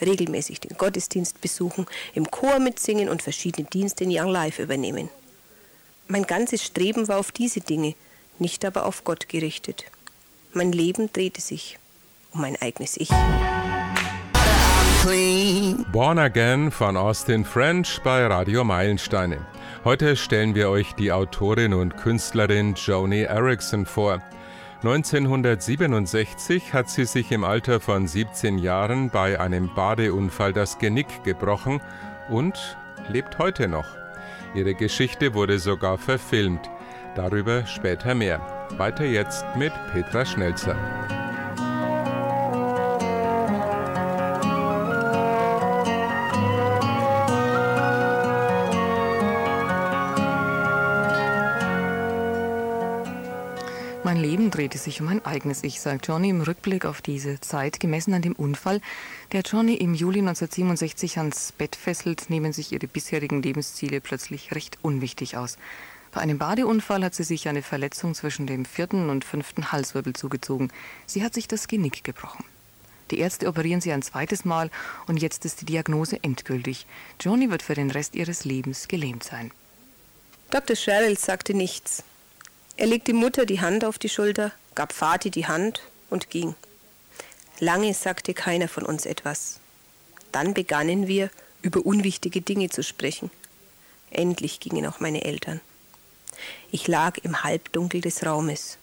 Regelmäßig 0.00 0.60
den 0.60 0.76
Gottesdienst 0.76 1.40
besuchen, 1.40 1.86
im 2.14 2.30
Chor 2.30 2.58
mitsingen 2.58 3.08
und 3.08 3.22
verschiedene 3.22 3.66
Dienste 3.68 4.04
in 4.04 4.10
Young 4.10 4.28
Life 4.28 4.62
übernehmen. 4.62 5.08
Mein 6.08 6.24
ganzes 6.24 6.62
Streben 6.62 7.08
war 7.08 7.18
auf 7.18 7.32
diese 7.32 7.60
Dinge, 7.60 7.94
nicht 8.38 8.64
aber 8.64 8.86
auf 8.86 9.04
Gott 9.04 9.28
gerichtet. 9.28 9.86
Mein 10.52 10.72
Leben 10.72 11.12
drehte 11.12 11.40
sich 11.40 11.78
um 12.32 12.42
mein 12.42 12.56
eigenes 12.60 12.96
Ich. 12.96 13.10
Born 15.92 16.18
Again 16.18 16.70
von 16.70 16.96
Austin 16.96 17.44
French 17.44 18.00
bei 18.02 18.26
Radio 18.26 18.64
Meilensteine. 18.64 19.46
Heute 19.86 20.16
stellen 20.16 20.56
wir 20.56 20.68
euch 20.68 20.94
die 20.96 21.12
Autorin 21.12 21.72
und 21.72 21.96
Künstlerin 21.96 22.74
Joni 22.74 23.20
Erickson 23.22 23.86
vor. 23.86 24.20
1967 24.82 26.74
hat 26.74 26.90
sie 26.90 27.04
sich 27.04 27.30
im 27.30 27.44
Alter 27.44 27.78
von 27.78 28.08
17 28.08 28.58
Jahren 28.58 29.10
bei 29.10 29.38
einem 29.38 29.72
Badeunfall 29.76 30.52
das 30.52 30.78
Genick 30.78 31.22
gebrochen 31.22 31.80
und 32.28 32.76
lebt 33.08 33.38
heute 33.38 33.68
noch. 33.68 33.86
Ihre 34.56 34.74
Geschichte 34.74 35.34
wurde 35.34 35.60
sogar 35.60 35.98
verfilmt. 35.98 36.68
Darüber 37.14 37.64
später 37.66 38.16
mehr. 38.16 38.40
Weiter 38.78 39.04
jetzt 39.04 39.44
mit 39.54 39.72
Petra 39.92 40.24
Schnelzer. 40.24 40.76
Leben 54.26 54.50
drehte 54.50 54.76
sich 54.76 55.00
um 55.00 55.06
mein 55.06 55.24
eigenes 55.24 55.62
Ich, 55.62 55.80
sagt 55.80 56.08
Johnny 56.08 56.30
im 56.30 56.40
Rückblick 56.40 56.84
auf 56.84 57.00
diese 57.00 57.40
Zeit, 57.40 57.78
gemessen 57.78 58.12
an 58.12 58.22
dem 58.22 58.32
Unfall, 58.32 58.80
der 59.30 59.42
Johnny 59.42 59.74
im 59.74 59.94
Juli 59.94 60.18
1967 60.18 61.18
ans 61.18 61.52
Bett 61.52 61.76
fesselt, 61.76 62.28
nehmen 62.28 62.52
sich 62.52 62.72
ihre 62.72 62.88
bisherigen 62.88 63.40
Lebensziele 63.40 64.00
plötzlich 64.00 64.52
recht 64.52 64.78
unwichtig 64.82 65.36
aus. 65.36 65.58
Bei 66.10 66.22
einem 66.22 66.38
Badeunfall 66.38 67.04
hat 67.04 67.14
sie 67.14 67.22
sich 67.22 67.46
eine 67.46 67.62
Verletzung 67.62 68.16
zwischen 68.16 68.48
dem 68.48 68.64
vierten 68.64 69.10
und 69.10 69.24
fünften 69.24 69.70
Halswirbel 69.70 70.14
zugezogen. 70.14 70.72
Sie 71.06 71.22
hat 71.22 71.32
sich 71.32 71.46
das 71.46 71.68
Genick 71.68 72.02
gebrochen. 72.02 72.44
Die 73.12 73.20
Ärzte 73.20 73.46
operieren 73.46 73.80
sie 73.80 73.92
ein 73.92 74.02
zweites 74.02 74.44
Mal 74.44 74.72
und 75.06 75.22
jetzt 75.22 75.44
ist 75.44 75.60
die 75.60 75.66
Diagnose 75.66 76.18
endgültig. 76.24 76.86
Johnny 77.20 77.48
wird 77.48 77.62
für 77.62 77.74
den 77.74 77.92
Rest 77.92 78.16
ihres 78.16 78.44
Lebens 78.44 78.88
gelähmt 78.88 79.22
sein. 79.22 79.52
Dr. 80.50 80.74
Sherrill 80.74 81.16
sagte 81.16 81.54
nichts. 81.54 82.02
Er 82.78 82.86
legte 82.86 83.14
Mutter 83.14 83.46
die 83.46 83.62
Hand 83.62 83.86
auf 83.86 83.98
die 83.98 84.10
Schulter, 84.10 84.52
gab 84.74 84.92
Vati 84.92 85.30
die 85.30 85.46
Hand 85.46 85.80
und 86.10 86.28
ging. 86.28 86.54
Lange 87.58 87.94
sagte 87.94 88.34
keiner 88.34 88.68
von 88.68 88.84
uns 88.84 89.06
etwas. 89.06 89.60
Dann 90.30 90.52
begannen 90.52 91.08
wir, 91.08 91.30
über 91.62 91.84
unwichtige 91.84 92.42
Dinge 92.42 92.68
zu 92.68 92.82
sprechen. 92.82 93.30
Endlich 94.10 94.60
gingen 94.60 94.86
auch 94.86 95.00
meine 95.00 95.24
Eltern. 95.24 95.60
Ich 96.70 96.86
lag 96.86 97.16
im 97.22 97.42
Halbdunkel 97.42 98.02
des 98.02 98.26
Raumes. 98.26 98.76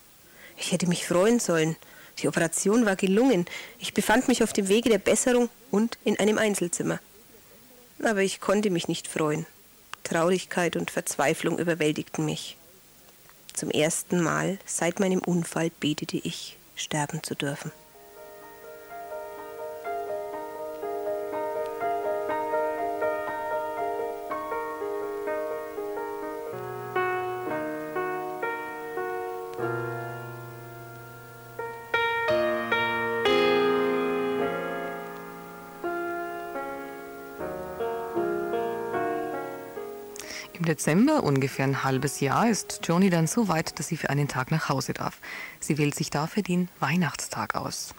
Ich 0.57 0.71
hätte 0.71 0.88
mich 0.88 1.05
freuen 1.05 1.39
sollen. 1.39 1.75
Die 2.19 2.27
Operation 2.27 2.85
war 2.85 2.95
gelungen. 2.95 3.45
Ich 3.77 3.93
befand 3.93 4.27
mich 4.27 4.43
auf 4.43 4.53
dem 4.53 4.69
Wege 4.69 4.89
der 4.89 4.97
Besserung 4.97 5.50
und 5.69 6.00
in 6.03 6.19
einem 6.19 6.39
Einzelzimmer. 6.39 7.00
Aber 8.03 8.21
ich 8.21 8.41
konnte 8.41 8.71
mich 8.71 8.88
nicht 8.88 9.07
freuen. 9.07 9.45
Traurigkeit 10.03 10.75
und 10.75 10.89
Verzweiflung 10.89 11.59
überwältigten 11.59 12.25
mich. 12.25 12.57
Zum 13.53 13.69
ersten 13.69 14.22
Mal 14.22 14.57
seit 14.65 15.00
meinem 15.00 15.19
Unfall 15.19 15.72
betete 15.79 16.17
ich, 16.17 16.57
sterben 16.75 17.22
zu 17.22 17.36
dürfen. 17.36 17.72
Im 40.63 40.67
Dezember, 40.67 41.24
ungefähr 41.24 41.65
ein 41.65 41.84
halbes 41.84 42.22
Jahr, 42.22 42.50
ist 42.50 42.79
Joni 42.86 43.10
dann 43.10 43.27
so 43.27 43.50
weit, 43.50 43.77
dass 43.77 43.89
sie 43.89 43.98
für 43.98 44.10
einen 44.10 44.29
Tag 44.29 44.50
nach 44.50 44.70
Hause 44.70 44.93
darf. 44.93 45.17
Sie 45.60 45.77
wählt 45.77 45.93
sich 45.93 46.10
dafür 46.10 46.41
den 46.41 46.70
Weihnachtstag 46.79 47.55
aus. 47.55 47.93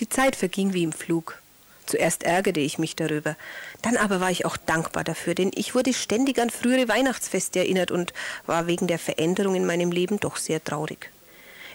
Die 0.00 0.08
Zeit 0.08 0.34
verging 0.34 0.72
wie 0.72 0.82
im 0.82 0.90
Flug. 0.90 1.40
Zuerst 1.86 2.24
ärgerte 2.24 2.58
ich 2.58 2.76
mich 2.76 2.96
darüber, 2.96 3.36
dann 3.82 3.96
aber 3.96 4.20
war 4.20 4.32
ich 4.32 4.44
auch 4.46 4.56
dankbar 4.56 5.04
dafür, 5.04 5.36
denn 5.36 5.52
ich 5.54 5.76
wurde 5.76 5.94
ständig 5.94 6.40
an 6.40 6.50
frühere 6.50 6.88
Weihnachtsfeste 6.88 7.60
erinnert 7.60 7.92
und 7.92 8.12
war 8.46 8.66
wegen 8.66 8.88
der 8.88 8.98
Veränderung 8.98 9.54
in 9.54 9.64
meinem 9.64 9.92
Leben 9.92 10.18
doch 10.18 10.38
sehr 10.38 10.64
traurig. 10.64 11.12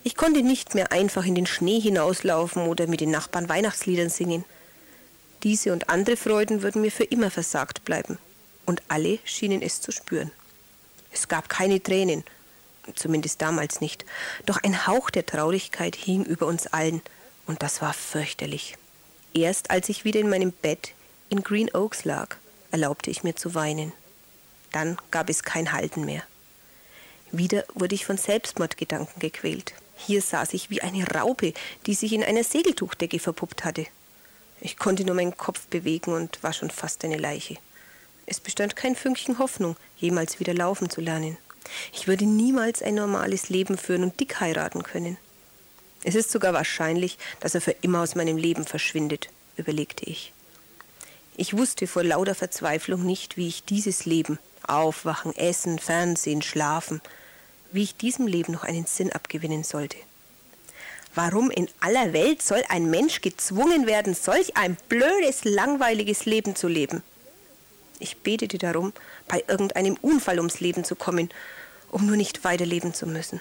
Ich 0.03 0.17
konnte 0.17 0.43
nicht 0.43 0.75
mehr 0.75 0.91
einfach 0.91 1.25
in 1.25 1.35
den 1.35 1.45
Schnee 1.45 1.79
hinauslaufen 1.79 2.67
oder 2.67 2.87
mit 2.87 2.99
den 2.99 3.11
Nachbarn 3.11 3.47
Weihnachtsliedern 3.47 4.09
singen. 4.09 4.43
Diese 5.43 5.71
und 5.71 5.87
andere 5.87 6.17
Freuden 6.17 6.63
würden 6.63 6.81
mir 6.81 6.91
für 6.91 7.05
immer 7.05 7.31
versagt 7.31 7.85
bleiben 7.85 8.17
und 8.65 8.81
alle 8.87 9.19
schienen 9.25 9.61
es 9.61 9.81
zu 9.81 9.91
spüren. 9.91 10.31
Es 11.11 11.27
gab 11.27 11.49
keine 11.49 11.81
Tränen, 11.81 12.23
zumindest 12.95 13.41
damals 13.41 13.81
nicht, 13.81 14.05
doch 14.45 14.61
ein 14.63 14.87
Hauch 14.87 15.09
der 15.09 15.25
Traurigkeit 15.25 15.95
hing 15.95 16.23
über 16.25 16.47
uns 16.47 16.67
allen, 16.67 17.01
und 17.45 17.61
das 17.61 17.81
war 17.81 17.93
fürchterlich. 17.93 18.77
Erst 19.33 19.71
als 19.71 19.89
ich 19.89 20.05
wieder 20.05 20.19
in 20.19 20.29
meinem 20.29 20.51
Bett 20.51 20.93
in 21.29 21.43
Green 21.43 21.73
Oaks 21.73 22.05
lag, 22.05 22.35
erlaubte 22.71 23.09
ich 23.11 23.23
mir 23.23 23.35
zu 23.35 23.53
weinen. 23.55 23.91
Dann 24.71 24.97
gab 25.11 25.29
es 25.29 25.43
kein 25.43 25.71
Halten 25.71 26.05
mehr. 26.05 26.23
Wieder 27.31 27.65
wurde 27.73 27.95
ich 27.95 28.05
von 28.05 28.17
Selbstmordgedanken 28.17 29.19
gequält. 29.19 29.73
Hier 29.95 30.21
saß 30.21 30.53
ich 30.53 30.69
wie 30.69 30.81
eine 30.81 31.07
Raupe, 31.07 31.53
die 31.85 31.95
sich 31.95 32.13
in 32.13 32.23
einer 32.23 32.43
Segeltuchdecke 32.43 33.19
verpuppt 33.19 33.65
hatte. 33.65 33.85
Ich 34.61 34.77
konnte 34.77 35.03
nur 35.03 35.15
meinen 35.15 35.35
Kopf 35.35 35.67
bewegen 35.67 36.13
und 36.13 36.41
war 36.43 36.53
schon 36.53 36.69
fast 36.69 37.03
eine 37.03 37.17
Leiche. 37.17 37.57
Es 38.25 38.39
bestand 38.39 38.75
kein 38.75 38.95
Fünkchen 38.95 39.39
Hoffnung, 39.39 39.75
jemals 39.97 40.39
wieder 40.39 40.53
laufen 40.53 40.89
zu 40.89 41.01
lernen. 41.01 41.37
Ich 41.91 42.07
würde 42.07 42.25
niemals 42.25 42.81
ein 42.81 42.95
normales 42.95 43.49
Leben 43.49 43.77
führen 43.77 44.03
und 44.03 44.19
Dick 44.19 44.39
heiraten 44.39 44.83
können. 44.83 45.17
Es 46.03 46.15
ist 46.15 46.31
sogar 46.31 46.53
wahrscheinlich, 46.53 47.17
dass 47.39 47.55
er 47.55 47.61
für 47.61 47.75
immer 47.81 48.01
aus 48.01 48.15
meinem 48.15 48.37
Leben 48.37 48.65
verschwindet, 48.65 49.29
überlegte 49.57 50.05
ich. 50.05 50.33
Ich 51.35 51.57
wusste 51.57 51.87
vor 51.87 52.03
lauter 52.03 52.35
Verzweiflung 52.35 53.03
nicht, 53.03 53.37
wie 53.37 53.47
ich 53.47 53.63
dieses 53.63 54.05
Leben, 54.05 54.37
aufwachen, 54.67 55.35
essen, 55.35 55.79
Fernsehen, 55.79 56.41
schlafen, 56.41 57.01
wie 57.71 57.83
ich 57.83 57.97
diesem 57.97 58.27
Leben 58.27 58.53
noch 58.53 58.63
einen 58.63 58.85
Sinn 58.85 59.11
abgewinnen 59.11 59.63
sollte. 59.63 59.97
Warum 61.15 61.51
in 61.51 61.69
aller 61.79 62.13
Welt 62.13 62.41
soll 62.41 62.63
ein 62.69 62.89
Mensch 62.89 63.21
gezwungen 63.21 63.87
werden, 63.87 64.13
solch 64.13 64.57
ein 64.57 64.77
blödes, 64.89 65.43
langweiliges 65.43 66.25
Leben 66.25 66.55
zu 66.55 66.67
leben? 66.67 67.03
Ich 68.03 68.17
betete 68.17 68.57
darum, 68.57 68.91
bei 69.29 69.45
irgendeinem 69.47 69.95
Unfall 70.01 70.37
ums 70.37 70.59
Leben 70.59 70.83
zu 70.83 70.93
kommen, 70.93 71.29
um 71.89 72.05
nur 72.05 72.17
nicht 72.17 72.43
weiterleben 72.43 72.93
zu 72.93 73.07
müssen. 73.07 73.39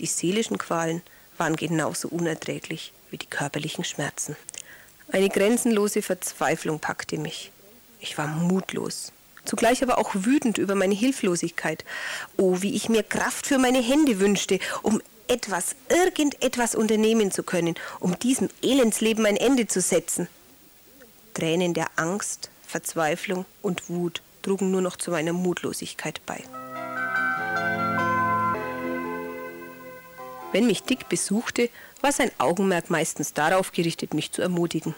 Die 0.00 0.06
seelischen 0.06 0.58
Qualen 0.58 1.02
waren 1.38 1.54
genauso 1.54 2.08
unerträglich 2.08 2.92
wie 3.12 3.18
die 3.18 3.28
körperlichen 3.28 3.84
Schmerzen. 3.84 4.34
Eine 5.12 5.28
grenzenlose 5.28 6.02
Verzweiflung 6.02 6.80
packte 6.80 7.16
mich. 7.16 7.52
Ich 8.00 8.18
war 8.18 8.26
mutlos, 8.26 9.12
zugleich 9.44 9.84
aber 9.84 9.98
auch 9.98 10.10
wütend 10.14 10.58
über 10.58 10.74
meine 10.74 10.96
Hilflosigkeit. 10.96 11.84
Oh, 12.36 12.62
wie 12.62 12.74
ich 12.74 12.88
mir 12.88 13.04
Kraft 13.04 13.46
für 13.46 13.58
meine 13.58 13.80
Hände 13.80 14.18
wünschte, 14.18 14.58
um 14.82 15.00
etwas, 15.28 15.76
irgendetwas 15.88 16.74
unternehmen 16.74 17.30
zu 17.30 17.44
können, 17.44 17.76
um 18.00 18.18
diesem 18.18 18.50
Elendsleben 18.62 19.26
ein 19.26 19.36
Ende 19.36 19.68
zu 19.68 19.80
setzen. 19.80 20.26
Tränen 21.34 21.72
der 21.72 21.86
Angst, 21.94 22.50
Verzweiflung 22.70 23.44
und 23.62 23.90
Wut 23.90 24.22
trugen 24.42 24.70
nur 24.70 24.80
noch 24.80 24.96
zu 24.96 25.10
meiner 25.10 25.32
Mutlosigkeit 25.32 26.20
bei. 26.24 26.42
Wenn 30.52 30.66
mich 30.66 30.82
Dick 30.82 31.08
besuchte, 31.08 31.68
war 32.00 32.12
sein 32.12 32.30
Augenmerk 32.38 32.88
meistens 32.90 33.34
darauf 33.34 33.72
gerichtet, 33.72 34.14
mich 34.14 34.32
zu 34.32 34.40
ermutigen. 34.40 34.94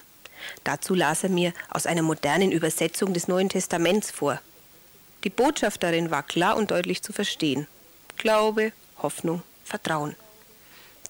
Dazu 0.64 0.94
las 0.94 1.24
er 1.24 1.30
mir 1.30 1.52
aus 1.70 1.86
einer 1.86 2.02
modernen 2.02 2.52
Übersetzung 2.52 3.12
des 3.12 3.28
Neuen 3.28 3.48
Testaments 3.48 4.10
vor. 4.10 4.40
Die 5.24 5.30
Botschaft 5.30 5.82
darin 5.82 6.10
war 6.10 6.22
klar 6.22 6.56
und 6.56 6.70
deutlich 6.70 7.02
zu 7.02 7.12
verstehen. 7.12 7.66
Glaube, 8.16 8.72
Hoffnung, 8.98 9.42
Vertrauen. 9.64 10.16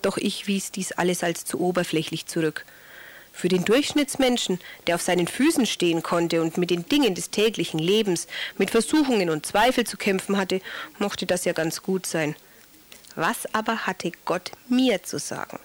Doch 0.02 0.16
ich 0.16 0.47
wies 0.47 0.71
dies 0.71 0.92
alles 0.92 1.23
als 1.23 1.45
zu 1.45 1.61
oberflächlich 1.61 2.26
zurück. 2.26 2.64
Für 3.33 3.49
den 3.49 3.65
Durchschnittsmenschen, 3.65 4.61
der 4.87 4.97
auf 4.97 5.03
seinen 5.03 5.27
Füßen 5.27 5.67
stehen 5.67 6.03
konnte 6.03 6.43
und 6.43 6.59
mit 6.59 6.71
den 6.71 6.87
Dingen 6.87 7.15
des 7.15 7.31
täglichen 7.31 7.79
Lebens, 7.79 8.27
mit 8.59 8.71
Versuchungen 8.71 9.31
und 9.31 9.47
Zweifel 9.47 9.85
zu 9.85 9.97
kämpfen 9.97 10.37
hatte, 10.37 10.61
mochte 10.99 11.27
das 11.27 11.45
ja 11.45 11.53
ganz 11.53 11.83
gut 11.83 12.07
sein. 12.07 12.37
Was 13.15 13.53
aber 13.55 13.87
hatte 13.87 14.12
Gott 14.25 14.53
mir 14.69 15.03
zu 15.03 15.19
sagen? 15.19 15.59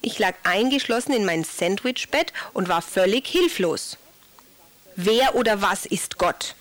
Ich 0.00 0.18
lag 0.18 0.34
eingeschlossen 0.44 1.12
in 1.12 1.24
mein 1.24 1.44
Sandwichbett 1.44 2.32
und 2.52 2.68
war 2.68 2.82
völlig 2.82 3.26
hilflos. 3.26 3.96
Wer 4.96 5.34
oder 5.34 5.60
was 5.60 5.86
ist 5.86 6.18
Gott? 6.18 6.54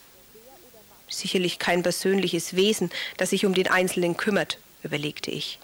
Sicherlich 1.10 1.60
kein 1.60 1.84
persönliches 1.84 2.56
Wesen, 2.56 2.92
das 3.18 3.30
sich 3.30 3.46
um 3.46 3.54
den 3.54 3.68
Einzelnen 3.68 4.18
kümmert, 4.18 4.58
überlegte 4.84 5.32
ich. 5.32 5.60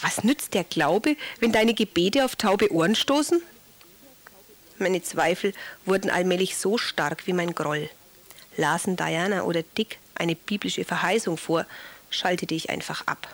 Was 0.00 0.24
nützt 0.24 0.54
der 0.54 0.64
Glaube, 0.64 1.16
wenn 1.40 1.52
deine 1.52 1.74
Gebete 1.74 2.24
auf 2.24 2.36
taube 2.36 2.72
Ohren 2.72 2.94
stoßen? 2.94 3.42
Meine 4.78 5.02
Zweifel 5.02 5.52
wurden 5.84 6.10
allmählich 6.10 6.56
so 6.56 6.78
stark 6.78 7.26
wie 7.26 7.32
mein 7.32 7.54
Groll. 7.54 7.88
Lasen 8.56 8.96
Diana 8.96 9.42
oder 9.42 9.62
Dick 9.62 9.98
eine 10.14 10.34
biblische 10.36 10.84
Verheißung 10.84 11.36
vor, 11.36 11.66
schaltete 12.10 12.54
ich 12.54 12.70
einfach 12.70 13.06
ab. 13.06 13.28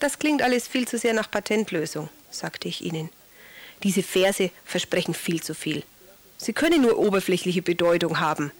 Das 0.00 0.18
klingt 0.18 0.42
alles 0.42 0.66
viel 0.66 0.88
zu 0.88 0.98
sehr 0.98 1.14
nach 1.14 1.30
Patentlösung, 1.30 2.08
sagte 2.30 2.68
ich 2.68 2.82
ihnen. 2.82 3.10
Diese 3.82 4.02
Verse 4.02 4.50
versprechen 4.64 5.14
viel 5.14 5.42
zu 5.42 5.54
viel. 5.54 5.82
Sie 6.38 6.52
können 6.52 6.82
nur 6.82 6.98
oberflächliche 6.98 7.62
Bedeutung 7.62 8.18
haben. 8.20 8.50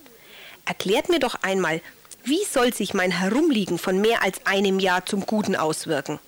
Erklärt 0.64 1.08
mir 1.08 1.18
doch 1.18 1.42
einmal, 1.42 1.80
wie 2.24 2.44
soll 2.44 2.72
sich 2.72 2.94
mein 2.94 3.10
Herumliegen 3.10 3.78
von 3.78 4.00
mehr 4.00 4.22
als 4.22 4.46
einem 4.46 4.78
Jahr 4.78 5.04
zum 5.04 5.26
Guten 5.26 5.56
auswirken? 5.56 6.20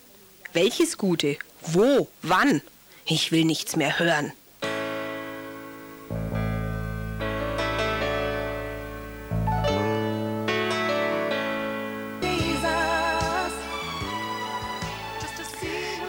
Welches 0.53 0.99
Gute? 0.99 1.37
Wo? 1.61 2.09
Wann? 2.23 2.61
Ich 3.07 3.31
will 3.31 3.45
nichts 3.45 3.77
mehr 3.77 3.99
hören. 3.99 4.33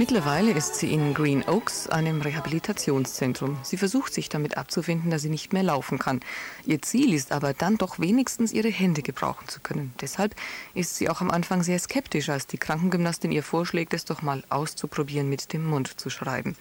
Mittlerweile 0.08 0.52
ist 0.52 0.76
sie 0.76 0.94
in 0.94 1.16
Green 1.16 1.44
Oaks, 1.48 1.88
einem 1.88 2.22
Rehabilitationszentrum. 2.22 3.58
Sie 3.64 3.76
versucht 3.76 4.14
sich 4.14 4.30
damit 4.30 4.56
abzufinden, 4.56 5.10
dass 5.10 5.24
sie 5.24 5.30
nicht 5.30 5.52
mehr 5.52 5.64
laufen 5.64 5.98
kann. 5.98 6.20
Ihr 6.64 6.80
Ziel 6.84 7.12
ist 7.12 7.32
aber 7.32 7.56
dann 7.56 7.80
doch 7.80 7.98
wenigstens 7.98 8.54
ihre 8.54 8.68
Hände 8.68 9.02
gebrauchen 9.02 9.48
zu 9.48 9.62
können. 9.62 9.96
Deshalb 10.00 10.36
ist 10.76 10.96
sie 10.96 11.10
auch 11.10 11.22
am 11.22 11.32
Anfang 11.32 11.64
sehr 11.64 11.80
skeptisch, 11.80 12.30
als 12.30 12.46
die 12.46 12.60
Krankengymnastin 12.60 13.32
ihr 13.32 13.42
vorschlägt, 13.42 13.96
es 13.96 14.06
doch 14.06 14.22
mal 14.22 14.44
auszuprobieren, 14.50 15.28
mit 15.28 15.54
dem 15.54 15.66
Mund 15.66 16.00
zu 16.00 16.12
schreiben. 16.12 16.56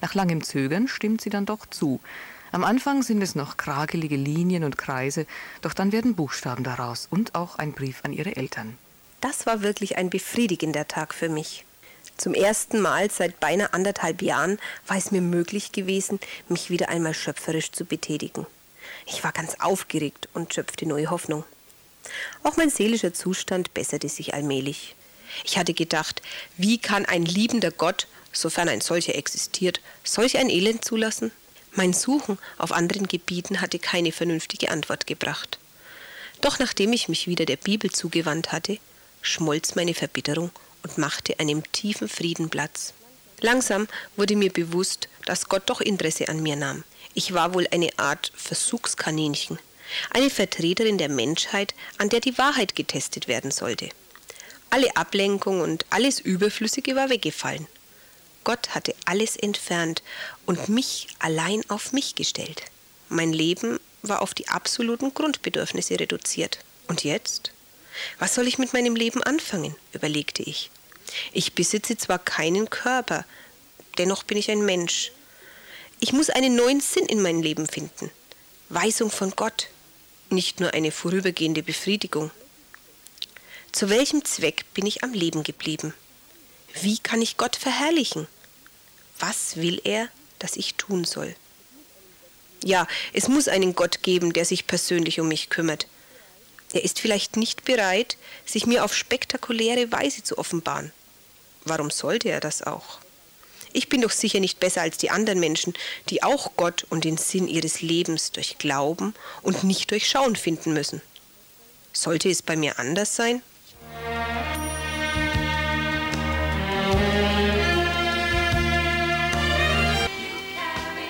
Nach 0.00 0.14
langem 0.14 0.42
Zögern 0.42 0.88
stimmt 0.88 1.20
sie 1.20 1.28
dann 1.28 1.44
doch 1.44 1.66
zu. 1.66 2.00
Am 2.50 2.64
Anfang 2.64 3.02
sind 3.02 3.20
es 3.20 3.34
noch 3.34 3.58
kragelige 3.58 4.16
Linien 4.16 4.64
und 4.64 4.78
Kreise, 4.78 5.26
doch 5.60 5.74
dann 5.74 5.92
werden 5.92 6.14
Buchstaben 6.14 6.64
daraus 6.64 7.08
und 7.10 7.34
auch 7.34 7.56
ein 7.56 7.72
Brief 7.72 8.06
an 8.06 8.14
ihre 8.14 8.36
Eltern. 8.36 8.78
Das 9.20 9.44
war 9.44 9.60
wirklich 9.60 9.98
ein 9.98 10.08
befriedigender 10.08 10.88
Tag 10.88 11.12
für 11.12 11.28
mich. 11.28 11.65
Zum 12.16 12.32
ersten 12.32 12.80
Mal 12.80 13.10
seit 13.10 13.40
beinahe 13.40 13.74
anderthalb 13.74 14.22
Jahren 14.22 14.58
war 14.86 14.96
es 14.96 15.10
mir 15.10 15.20
möglich 15.20 15.72
gewesen, 15.72 16.18
mich 16.48 16.70
wieder 16.70 16.88
einmal 16.88 17.12
schöpferisch 17.12 17.72
zu 17.72 17.84
betätigen. 17.84 18.46
Ich 19.06 19.22
war 19.22 19.32
ganz 19.32 19.56
aufgeregt 19.60 20.28
und 20.32 20.54
schöpfte 20.54 20.86
neue 20.86 21.10
Hoffnung. 21.10 21.44
Auch 22.42 22.56
mein 22.56 22.70
seelischer 22.70 23.12
Zustand 23.12 23.74
besserte 23.74 24.08
sich 24.08 24.32
allmählich. 24.32 24.94
Ich 25.44 25.58
hatte 25.58 25.74
gedacht, 25.74 26.22
wie 26.56 26.78
kann 26.78 27.04
ein 27.04 27.24
liebender 27.24 27.70
Gott, 27.70 28.06
sofern 28.32 28.68
ein 28.68 28.80
solcher 28.80 29.14
existiert, 29.14 29.80
solch 30.02 30.38
ein 30.38 30.48
Elend 30.48 30.84
zulassen? 30.84 31.32
Mein 31.72 31.92
Suchen 31.92 32.38
auf 32.56 32.72
anderen 32.72 33.06
Gebieten 33.08 33.60
hatte 33.60 33.78
keine 33.78 34.12
vernünftige 34.12 34.70
Antwort 34.70 35.06
gebracht. 35.06 35.58
Doch 36.40 36.58
nachdem 36.58 36.94
ich 36.94 37.08
mich 37.08 37.26
wieder 37.26 37.44
der 37.44 37.56
Bibel 37.56 37.90
zugewandt 37.90 38.52
hatte, 38.52 38.78
schmolz 39.20 39.74
meine 39.74 39.94
Verbitterung 39.94 40.50
und 40.86 40.98
machte 40.98 41.40
einem 41.40 41.64
tiefen 41.72 42.08
Frieden 42.08 42.48
Platz. 42.48 42.94
Langsam 43.40 43.88
wurde 44.16 44.36
mir 44.36 44.52
bewusst, 44.52 45.08
dass 45.24 45.48
Gott 45.48 45.64
doch 45.66 45.80
Interesse 45.80 46.28
an 46.28 46.42
mir 46.42 46.54
nahm. 46.54 46.84
Ich 47.12 47.34
war 47.34 47.54
wohl 47.54 47.66
eine 47.72 47.90
Art 47.98 48.30
Versuchskaninchen, 48.36 49.58
eine 50.10 50.30
Vertreterin 50.30 50.96
der 50.96 51.08
Menschheit, 51.08 51.74
an 51.98 52.08
der 52.08 52.20
die 52.20 52.38
Wahrheit 52.38 52.76
getestet 52.76 53.26
werden 53.26 53.50
sollte. 53.50 53.88
Alle 54.70 54.96
Ablenkung 54.96 55.60
und 55.60 55.84
alles 55.90 56.20
Überflüssige 56.20 56.94
war 56.94 57.10
weggefallen. 57.10 57.66
Gott 58.44 58.76
hatte 58.76 58.94
alles 59.06 59.34
entfernt 59.34 60.04
und 60.44 60.68
mich 60.68 61.08
allein 61.18 61.68
auf 61.68 61.92
mich 61.92 62.14
gestellt. 62.14 62.62
Mein 63.08 63.32
Leben 63.32 63.80
war 64.02 64.22
auf 64.22 64.34
die 64.34 64.48
absoluten 64.48 65.12
Grundbedürfnisse 65.14 65.98
reduziert. 65.98 66.58
Und 66.86 67.02
jetzt? 67.02 67.50
Was 68.20 68.34
soll 68.34 68.46
ich 68.46 68.58
mit 68.58 68.72
meinem 68.72 68.94
Leben 68.94 69.22
anfangen? 69.22 69.74
überlegte 69.92 70.44
ich. 70.44 70.70
Ich 71.32 71.54
besitze 71.54 71.96
zwar 71.96 72.18
keinen 72.18 72.70
Körper, 72.70 73.24
dennoch 73.98 74.22
bin 74.22 74.38
ich 74.38 74.50
ein 74.50 74.64
Mensch. 74.64 75.12
Ich 76.00 76.12
muss 76.12 76.30
einen 76.30 76.56
neuen 76.56 76.80
Sinn 76.80 77.06
in 77.06 77.22
mein 77.22 77.42
Leben 77.42 77.66
finden. 77.66 78.10
Weisung 78.68 79.10
von 79.10 79.30
Gott, 79.30 79.68
nicht 80.30 80.60
nur 80.60 80.74
eine 80.74 80.92
vorübergehende 80.92 81.62
Befriedigung. 81.62 82.30
Zu 83.72 83.90
welchem 83.90 84.24
Zweck 84.24 84.64
bin 84.74 84.86
ich 84.86 85.04
am 85.04 85.12
Leben 85.12 85.42
geblieben? 85.42 85.94
Wie 86.82 86.98
kann 86.98 87.22
ich 87.22 87.36
Gott 87.36 87.56
verherrlichen? 87.56 88.26
Was 89.18 89.56
will 89.56 89.80
er, 89.84 90.08
dass 90.38 90.56
ich 90.56 90.74
tun 90.74 91.04
soll? 91.04 91.34
Ja, 92.64 92.86
es 93.12 93.28
muss 93.28 93.48
einen 93.48 93.74
Gott 93.74 94.02
geben, 94.02 94.32
der 94.32 94.44
sich 94.44 94.66
persönlich 94.66 95.20
um 95.20 95.28
mich 95.28 95.48
kümmert. 95.48 95.86
Er 96.72 96.84
ist 96.84 97.00
vielleicht 97.00 97.36
nicht 97.36 97.64
bereit, 97.64 98.16
sich 98.44 98.66
mir 98.66 98.84
auf 98.84 98.94
spektakuläre 98.94 99.92
Weise 99.92 100.22
zu 100.22 100.38
offenbaren. 100.38 100.92
Warum 101.64 101.90
sollte 101.90 102.28
er 102.28 102.40
das 102.40 102.62
auch? 102.62 102.98
Ich 103.72 103.88
bin 103.88 104.00
doch 104.00 104.10
sicher 104.10 104.40
nicht 104.40 104.58
besser 104.58 104.80
als 104.80 104.96
die 104.96 105.10
anderen 105.10 105.38
Menschen, 105.38 105.74
die 106.08 106.22
auch 106.22 106.52
Gott 106.56 106.86
und 106.88 107.04
den 107.04 107.18
Sinn 107.18 107.46
ihres 107.46 107.82
Lebens 107.82 108.32
durch 108.32 108.58
Glauben 108.58 109.14
und 109.42 109.64
nicht 109.64 109.90
durch 109.90 110.08
Schauen 110.08 110.36
finden 110.36 110.72
müssen. 110.72 111.02
Sollte 111.92 112.30
es 112.30 112.42
bei 112.42 112.56
mir 112.56 112.78
anders 112.78 113.16
sein? 113.16 113.42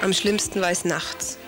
Am 0.02 0.12
schlimmsten 0.12 0.60
war 0.60 0.70
es 0.70 0.84
nachts. 0.84 1.38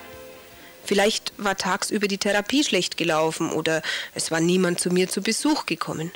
Vielleicht 0.89 1.33
war 1.37 1.55
tagsüber 1.55 2.07
die 2.07 2.17
Therapie 2.17 2.63
schlecht 2.63 2.97
gelaufen 2.97 3.51
oder 3.51 3.83
es 4.15 4.31
war 4.31 4.39
niemand 4.39 4.79
zu 4.79 4.89
mir 4.89 5.07
zu 5.07 5.21
Besuch 5.21 5.67
gekommen. 5.67 6.11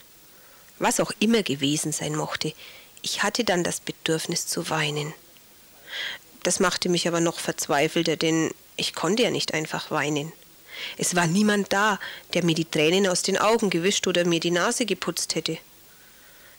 Was 0.79 0.99
auch 0.99 1.11
immer 1.19 1.43
gewesen 1.43 1.91
sein 1.91 2.15
mochte, 2.15 2.53
ich 3.03 3.21
hatte 3.21 3.43
dann 3.43 3.63
das 3.63 3.79
Bedürfnis 3.81 4.47
zu 4.47 4.71
weinen. 4.71 5.13
Das 6.41 6.59
machte 6.59 6.89
mich 6.89 7.07
aber 7.07 7.19
noch 7.19 7.37
verzweifelter, 7.37 8.15
denn 8.15 8.49
ich 8.75 8.95
konnte 8.95 9.21
ja 9.21 9.29
nicht 9.29 9.53
einfach 9.53 9.91
weinen. 9.91 10.33
Es 10.97 11.13
war 11.13 11.27
niemand 11.27 11.71
da, 11.71 11.99
der 12.33 12.43
mir 12.43 12.55
die 12.55 12.65
Tränen 12.65 13.05
aus 13.05 13.21
den 13.21 13.37
Augen 13.37 13.69
gewischt 13.69 14.07
oder 14.07 14.25
mir 14.25 14.39
die 14.39 14.49
Nase 14.49 14.87
geputzt 14.87 15.35
hätte. 15.35 15.59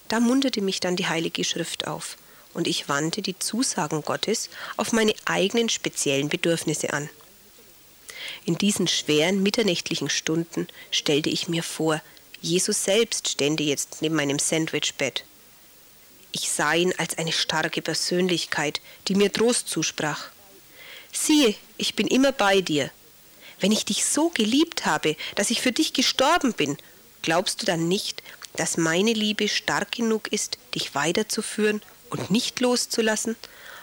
Da 0.06 0.20
munterte 0.20 0.60
mich 0.60 0.78
dann 0.78 0.94
die 0.94 1.08
Heilige 1.08 1.42
Schrift 1.42 1.88
auf, 1.88 2.16
und 2.52 2.68
ich 2.68 2.88
wandte 2.88 3.22
die 3.22 3.36
Zusagen 3.40 4.02
Gottes 4.02 4.50
auf 4.76 4.92
meine 4.92 5.14
eigenen 5.24 5.68
speziellen 5.68 6.28
Bedürfnisse 6.28 6.92
an. 6.92 7.10
In 8.44 8.56
diesen 8.56 8.88
schweren 8.88 9.42
mitternächtlichen 9.42 10.10
Stunden 10.10 10.68
stellte 10.90 11.30
ich 11.30 11.48
mir 11.48 11.62
vor, 11.62 12.00
Jesus 12.40 12.84
selbst 12.84 13.28
stände 13.28 13.62
jetzt 13.62 14.02
neben 14.02 14.14
meinem 14.14 14.38
Sandwichbett. 14.38 15.24
Ich 16.32 16.50
sah 16.50 16.74
ihn 16.74 16.92
als 16.98 17.16
eine 17.16 17.32
starke 17.32 17.80
Persönlichkeit, 17.80 18.80
die 19.08 19.14
mir 19.14 19.32
Trost 19.32 19.68
zusprach. 19.68 20.30
Siehe, 21.12 21.54
ich 21.78 21.94
bin 21.94 22.06
immer 22.06 22.32
bei 22.32 22.60
dir. 22.60 22.90
Wenn 23.60 23.72
ich 23.72 23.84
dich 23.84 24.04
so 24.04 24.30
geliebt 24.30 24.84
habe, 24.84 25.16
dass 25.36 25.50
ich 25.50 25.60
für 25.60 25.72
dich 25.72 25.92
gestorben 25.92 26.52
bin, 26.52 26.76
glaubst 27.22 27.62
du 27.62 27.66
dann 27.66 27.88
nicht, 27.88 28.22
dass 28.56 28.76
meine 28.76 29.12
Liebe 29.12 29.48
stark 29.48 29.92
genug 29.92 30.28
ist, 30.32 30.58
dich 30.74 30.94
weiterzuführen 30.94 31.82
und 32.10 32.30
nicht 32.30 32.60
loszulassen, 32.60 33.36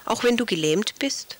auch 0.05 0.23
wenn 0.23 0.37
du 0.37 0.45
gelähmt 0.45 0.95
bist? 0.99 1.37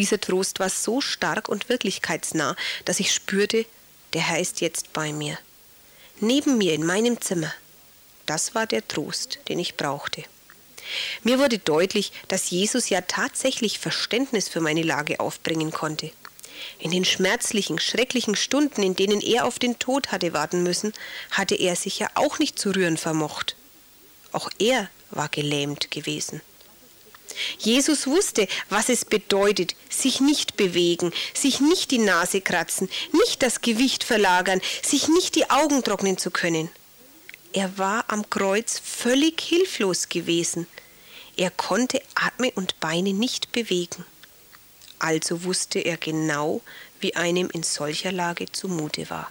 Dieser 0.00 0.18
Trost 0.18 0.60
war 0.60 0.70
so 0.70 1.02
stark 1.02 1.50
und 1.50 1.68
wirklichkeitsnah, 1.68 2.56
dass 2.86 3.00
ich 3.00 3.12
spürte, 3.12 3.66
der 4.14 4.22
Herr 4.22 4.40
ist 4.40 4.62
jetzt 4.62 4.94
bei 4.94 5.12
mir. 5.12 5.36
Neben 6.20 6.56
mir 6.56 6.72
in 6.72 6.86
meinem 6.86 7.20
Zimmer. 7.20 7.52
Das 8.24 8.54
war 8.54 8.66
der 8.66 8.88
Trost, 8.88 9.40
den 9.50 9.58
ich 9.58 9.76
brauchte. 9.76 10.24
Mir 11.22 11.38
wurde 11.38 11.58
deutlich, 11.58 12.12
dass 12.28 12.48
Jesus 12.48 12.88
ja 12.88 13.02
tatsächlich 13.02 13.78
Verständnis 13.78 14.48
für 14.48 14.62
meine 14.62 14.82
Lage 14.82 15.20
aufbringen 15.20 15.70
konnte. 15.70 16.10
In 16.78 16.92
den 16.92 17.04
schmerzlichen, 17.04 17.78
schrecklichen 17.78 18.36
Stunden, 18.36 18.82
in 18.82 18.96
denen 18.96 19.20
er 19.20 19.44
auf 19.44 19.58
den 19.58 19.78
Tod 19.78 20.12
hatte 20.12 20.32
warten 20.32 20.62
müssen, 20.62 20.94
hatte 21.30 21.56
er 21.56 21.76
sich 21.76 21.98
ja 21.98 22.08
auch 22.14 22.38
nicht 22.38 22.58
zu 22.58 22.74
rühren 22.74 22.96
vermocht. 22.96 23.54
Auch 24.32 24.48
er 24.58 24.88
war 25.10 25.28
gelähmt 25.28 25.90
gewesen. 25.90 26.40
Jesus 27.58 28.06
wusste, 28.06 28.48
was 28.68 28.88
es 28.88 29.04
bedeutet, 29.04 29.74
sich 29.88 30.20
nicht 30.20 30.56
bewegen, 30.56 31.12
sich 31.34 31.60
nicht 31.60 31.90
die 31.90 31.98
Nase 31.98 32.40
kratzen, 32.40 32.88
nicht 33.12 33.42
das 33.42 33.60
Gewicht 33.60 34.04
verlagern, 34.04 34.60
sich 34.82 35.08
nicht 35.08 35.34
die 35.34 35.50
Augen 35.50 35.82
trocknen 35.82 36.18
zu 36.18 36.30
können. 36.30 36.70
Er 37.52 37.76
war 37.78 38.04
am 38.08 38.28
Kreuz 38.30 38.80
völlig 38.84 39.40
hilflos 39.40 40.08
gewesen. 40.08 40.66
Er 41.36 41.50
konnte 41.50 42.00
Arme 42.14 42.52
und 42.54 42.78
Beine 42.80 43.12
nicht 43.12 43.50
bewegen. 43.52 44.04
Also 44.98 45.44
wusste 45.44 45.80
er 45.80 45.96
genau, 45.96 46.60
wie 47.00 47.16
einem 47.16 47.50
in 47.50 47.62
solcher 47.62 48.12
Lage 48.12 48.52
zumute 48.52 49.08
war. 49.10 49.30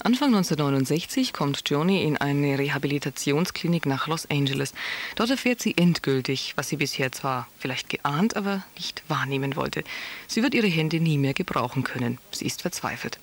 Anfang 0.00 0.34
1969 0.34 1.32
kommt 1.32 1.62
Joni 1.70 2.02
in 2.02 2.16
eine 2.16 2.58
Rehabilitationsklinik 2.58 3.86
nach 3.86 4.06
Los 4.06 4.26
Angeles. 4.28 4.74
Dort 5.16 5.30
erfährt 5.30 5.60
sie 5.60 5.76
endgültig, 5.76 6.52
was 6.56 6.68
sie 6.68 6.76
bisher 6.76 7.12
zwar 7.12 7.48
vielleicht 7.58 7.88
geahnt, 7.88 8.36
aber 8.36 8.64
nicht 8.76 9.02
wahrnehmen 9.08 9.56
wollte. 9.56 9.84
Sie 10.26 10.42
wird 10.42 10.54
ihre 10.54 10.66
Hände 10.66 11.00
nie 11.00 11.16
mehr 11.16 11.34
gebrauchen 11.34 11.84
können. 11.84 12.18
Sie 12.32 12.46
ist 12.46 12.62
verzweifelt. 12.62 13.18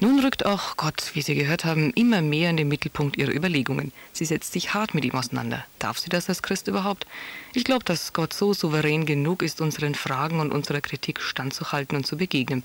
Nun 0.00 0.20
rückt 0.20 0.44
auch 0.44 0.76
Gott, 0.76 1.12
wie 1.14 1.22
Sie 1.22 1.34
gehört 1.34 1.64
haben, 1.64 1.92
immer 1.92 2.20
mehr 2.20 2.50
in 2.50 2.56
den 2.56 2.68
Mittelpunkt 2.68 3.16
ihrer 3.16 3.32
Überlegungen. 3.32 3.92
Sie 4.12 4.24
setzt 4.24 4.52
sich 4.52 4.74
hart 4.74 4.92
mit 4.92 5.04
ihm 5.04 5.14
auseinander. 5.14 5.64
Darf 5.78 5.98
sie 5.98 6.10
das 6.10 6.28
als 6.28 6.42
Christ 6.42 6.66
überhaupt? 6.66 7.06
Ich 7.54 7.64
glaube, 7.64 7.84
dass 7.84 8.12
Gott 8.12 8.32
so 8.32 8.52
souverän 8.52 9.06
genug 9.06 9.42
ist, 9.42 9.60
unseren 9.60 9.94
Fragen 9.94 10.40
und 10.40 10.52
unserer 10.52 10.80
Kritik 10.80 11.20
standzuhalten 11.20 11.96
und 11.96 12.06
zu 12.06 12.16
begegnen. 12.16 12.64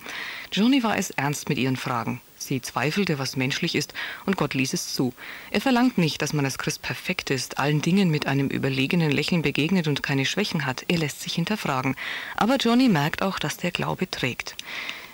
Joni 0.52 0.84
war 0.84 0.97
es 0.97 1.12
ernst 1.12 1.49
mit 1.49 1.60
ihren 1.60 1.78
Fragen. 1.78 2.19
Sie 2.49 2.63
zweifelte, 2.63 3.19
was 3.19 3.35
menschlich 3.35 3.75
ist, 3.75 3.93
und 4.25 4.35
Gott 4.35 4.55
ließ 4.55 4.73
es 4.73 4.95
zu. 4.95 5.13
Er 5.51 5.62
verlangt 5.62 5.99
nicht, 5.99 6.19
dass 6.23 6.33
man 6.33 6.45
als 6.45 6.57
Christ 6.57 6.81
perfekt 6.81 7.29
ist, 7.29 7.59
allen 7.59 7.83
Dingen 7.83 8.09
mit 8.09 8.25
einem 8.25 8.47
überlegenen 8.47 9.12
Lächeln 9.12 9.43
begegnet 9.43 9.88
und 9.88 10.01
keine 10.01 10.25
Schwächen 10.25 10.65
hat. 10.65 10.83
Er 10.88 10.97
lässt 10.97 11.21
sich 11.21 11.33
hinterfragen. 11.33 11.95
Aber 12.35 12.55
Johnny 12.55 12.89
merkt 12.89 13.21
auch, 13.21 13.38
dass 13.38 13.57
der 13.57 13.69
Glaube 13.69 14.09
trägt. 14.09 14.55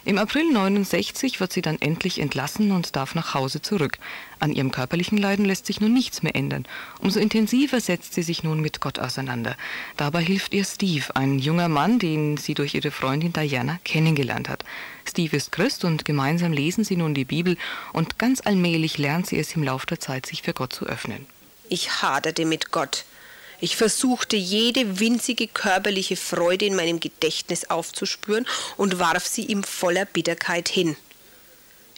Im 0.07 0.19
April 0.19 0.51
69 0.51 1.39
wird 1.39 1.51
sie 1.51 1.63
dann 1.63 1.81
endlich 1.81 2.19
entlassen 2.19 2.71
und 2.71 2.95
darf 2.95 3.15
nach 3.15 3.33
Hause 3.33 3.63
zurück. 3.63 3.97
An 4.39 4.53
ihrem 4.53 4.69
körperlichen 4.69 5.17
Leiden 5.17 5.45
lässt 5.45 5.65
sich 5.65 5.81
nun 5.81 5.93
nichts 5.93 6.21
mehr 6.21 6.35
ändern. 6.35 6.67
Umso 6.99 7.19
intensiver 7.19 7.81
setzt 7.81 8.13
sie 8.13 8.21
sich 8.21 8.43
nun 8.43 8.59
mit 8.59 8.81
Gott 8.81 8.99
auseinander. 8.99 9.57
Dabei 9.97 10.21
hilft 10.21 10.53
ihr 10.53 10.63
Steve, 10.63 11.15
ein 11.15 11.39
junger 11.39 11.69
Mann, 11.69 11.97
den 11.97 12.37
sie 12.37 12.53
durch 12.53 12.75
ihre 12.75 12.91
Freundin 12.91 13.33
Diana 13.33 13.79
kennengelernt 13.83 14.47
hat. 14.47 14.63
Steve 15.09 15.35
ist 15.35 15.51
Christ 15.51 15.83
und 15.83 16.05
gemeinsam 16.05 16.53
lesen 16.53 16.83
sie 16.83 16.97
nun 16.97 17.15
die 17.15 17.25
Bibel 17.25 17.57
und 17.91 18.19
ganz 18.19 18.41
allmählich 18.45 18.99
lernt 18.99 19.25
sie 19.25 19.39
es 19.39 19.55
im 19.55 19.63
Laufe 19.63 19.87
der 19.87 19.99
Zeit, 19.99 20.27
sich 20.27 20.43
für 20.43 20.53
Gott 20.53 20.71
zu 20.71 20.85
öffnen. 20.85 21.25
Ich 21.67 22.03
haderte 22.03 22.45
mit 22.45 22.71
Gott. 22.71 23.05
Ich 23.65 23.77
versuchte 23.77 24.35
jede 24.35 24.99
winzige 24.99 25.47
körperliche 25.47 26.17
Freude 26.17 26.65
in 26.65 26.75
meinem 26.75 26.99
Gedächtnis 26.99 27.67
aufzuspüren 27.67 28.45
und 28.77 28.99
warf 28.99 29.25
sie 29.25 29.43
ihm 29.43 29.63
voller 29.63 30.05
Bitterkeit 30.05 30.69
hin. 30.69 30.95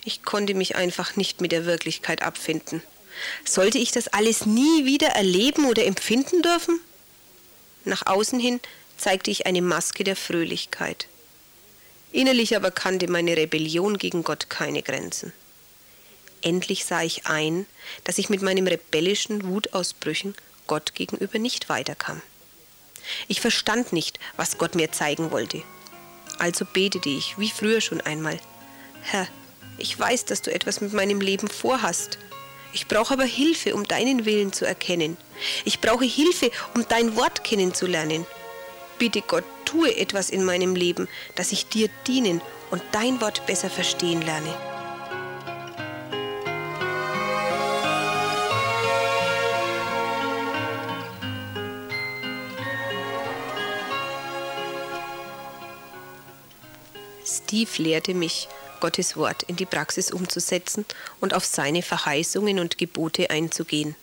Ich 0.05 0.23
konnte 0.23 0.53
mich 0.53 0.77
einfach 0.77 1.17
nicht 1.17 1.41
mit 1.41 1.51
der 1.51 1.65
Wirklichkeit 1.65 2.21
abfinden. 2.21 2.81
Sollte 3.43 3.79
ich 3.79 3.91
das 3.91 4.07
alles 4.07 4.45
nie 4.45 4.85
wieder 4.85 5.09
erleben 5.09 5.65
oder 5.65 5.83
empfinden 5.83 6.41
dürfen? 6.41 6.79
Nach 7.83 8.07
außen 8.07 8.39
hin 8.39 8.61
zeigte 8.95 9.29
ich 9.29 9.45
eine 9.45 9.61
Maske 9.61 10.05
der 10.05 10.15
Fröhlichkeit. 10.15 11.07
Innerlich 12.13 12.55
aber 12.55 12.71
kannte 12.71 13.11
meine 13.11 13.35
Rebellion 13.35 13.97
gegen 13.97 14.23
Gott 14.23 14.49
keine 14.49 14.83
Grenzen. 14.83 15.33
Endlich 16.41 16.85
sah 16.85 17.03
ich 17.03 17.25
ein, 17.25 17.65
dass 18.05 18.19
ich 18.19 18.29
mit 18.29 18.41
meinen 18.41 18.69
rebellischen 18.69 19.49
Wutausbrüchen 19.49 20.33
Gott 20.67 20.93
gegenüber 20.93 21.39
nicht 21.39 21.69
weiterkam. 21.69 22.21
Ich 23.27 23.41
verstand 23.41 23.93
nicht, 23.93 24.19
was 24.35 24.57
Gott 24.57 24.75
mir 24.75 24.91
zeigen 24.91 25.31
wollte. 25.31 25.63
Also 26.39 26.65
betete 26.65 27.09
ich, 27.09 27.39
wie 27.39 27.49
früher 27.49 27.81
schon 27.81 28.01
einmal. 28.01 28.39
Herr, 29.01 29.27
ich 29.77 29.97
weiß, 29.97 30.25
dass 30.25 30.41
du 30.41 30.53
etwas 30.53 30.81
mit 30.81 30.93
meinem 30.93 31.21
Leben 31.21 31.47
vorhast. 31.47 32.19
Ich 32.73 32.87
brauche 32.87 33.13
aber 33.13 33.23
Hilfe, 33.23 33.73
um 33.73 33.87
deinen 33.87 34.25
Willen 34.25 34.53
zu 34.53 34.65
erkennen. 34.65 35.17
Ich 35.65 35.79
brauche 35.79 36.05
Hilfe, 36.05 36.51
um 36.75 36.85
dein 36.87 37.15
Wort 37.15 37.43
kennenzulernen. 37.43 38.25
Bitte 38.99 39.21
Gott, 39.21 39.45
tue 39.65 39.95
etwas 39.95 40.29
in 40.29 40.43
meinem 40.43 40.75
Leben, 40.75 41.07
dass 41.35 41.51
ich 41.51 41.67
dir 41.67 41.89
dienen 42.07 42.41
und 42.71 42.81
dein 42.91 43.21
Wort 43.21 43.45
besser 43.45 43.69
verstehen 43.69 44.21
lerne. 44.21 44.76
Steve 57.47 57.81
lehrte 57.81 58.13
mich, 58.13 58.49
Gottes 58.81 59.15
Wort 59.15 59.43
in 59.43 59.55
die 59.55 59.65
Praxis 59.65 60.11
umzusetzen 60.11 60.85
und 61.21 61.33
auf 61.33 61.45
seine 61.45 61.81
Verheißungen 61.81 62.59
und 62.59 62.77
Gebote 62.77 63.29
einzugehen. 63.29 63.95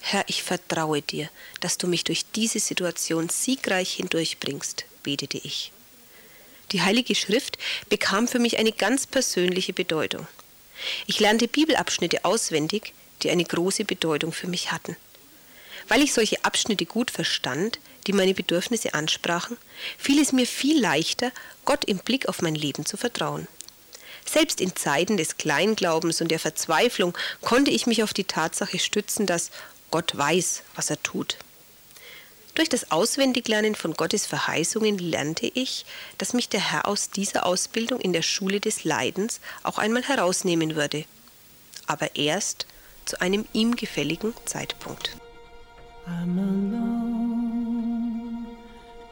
Herr, 0.00 0.24
ich 0.26 0.42
vertraue 0.42 1.00
dir, 1.00 1.30
dass 1.60 1.78
du 1.78 1.86
mich 1.86 2.02
durch 2.02 2.24
diese 2.34 2.58
Situation 2.58 3.28
siegreich 3.28 3.92
hindurchbringst, 3.92 4.84
betete 5.04 5.38
ich. 5.38 5.70
Die 6.72 6.82
Heilige 6.82 7.14
Schrift 7.14 7.56
bekam 7.88 8.26
für 8.26 8.40
mich 8.40 8.58
eine 8.58 8.72
ganz 8.72 9.06
persönliche 9.06 9.72
Bedeutung. 9.72 10.26
Ich 11.06 11.20
lernte 11.20 11.46
Bibelabschnitte 11.46 12.24
auswendig, 12.24 12.94
die 13.22 13.30
eine 13.30 13.44
große 13.44 13.84
Bedeutung 13.84 14.32
für 14.32 14.48
mich 14.48 14.72
hatten. 14.72 14.96
Weil 15.86 16.02
ich 16.02 16.12
solche 16.12 16.44
Abschnitte 16.44 16.84
gut 16.84 17.12
verstand, 17.12 17.78
die 18.06 18.12
meine 18.12 18.34
Bedürfnisse 18.34 18.94
ansprachen, 18.94 19.56
fiel 19.98 20.20
es 20.20 20.32
mir 20.32 20.46
viel 20.46 20.80
leichter, 20.80 21.32
Gott 21.64 21.84
im 21.84 21.98
Blick 21.98 22.28
auf 22.28 22.42
mein 22.42 22.54
Leben 22.54 22.84
zu 22.86 22.96
vertrauen. 22.96 23.46
Selbst 24.24 24.60
in 24.60 24.76
Zeiten 24.76 25.16
des 25.16 25.36
Kleinglaubens 25.36 26.20
und 26.20 26.28
der 26.28 26.38
Verzweiflung 26.38 27.16
konnte 27.40 27.70
ich 27.70 27.86
mich 27.86 28.02
auf 28.02 28.14
die 28.14 28.24
Tatsache 28.24 28.78
stützen, 28.78 29.26
dass 29.26 29.50
Gott 29.90 30.16
weiß, 30.16 30.62
was 30.74 30.90
er 30.90 31.02
tut. 31.02 31.36
Durch 32.54 32.68
das 32.68 32.90
Auswendiglernen 32.90 33.74
von 33.74 33.94
Gottes 33.94 34.26
Verheißungen 34.26 34.98
lernte 34.98 35.50
ich, 35.54 35.86
dass 36.18 36.34
mich 36.34 36.50
der 36.50 36.60
Herr 36.60 36.86
aus 36.86 37.10
dieser 37.10 37.46
Ausbildung 37.46 38.00
in 38.00 38.12
der 38.12 38.22
Schule 38.22 38.60
des 38.60 38.84
Leidens 38.84 39.40
auch 39.62 39.78
einmal 39.78 40.02
herausnehmen 40.02 40.76
würde, 40.76 41.04
aber 41.86 42.14
erst 42.14 42.66
zu 43.06 43.20
einem 43.20 43.46
ihm 43.52 43.74
gefälligen 43.74 44.34
Zeitpunkt. 44.44 45.16
I'm 46.06 46.38
alone, 46.38 47.31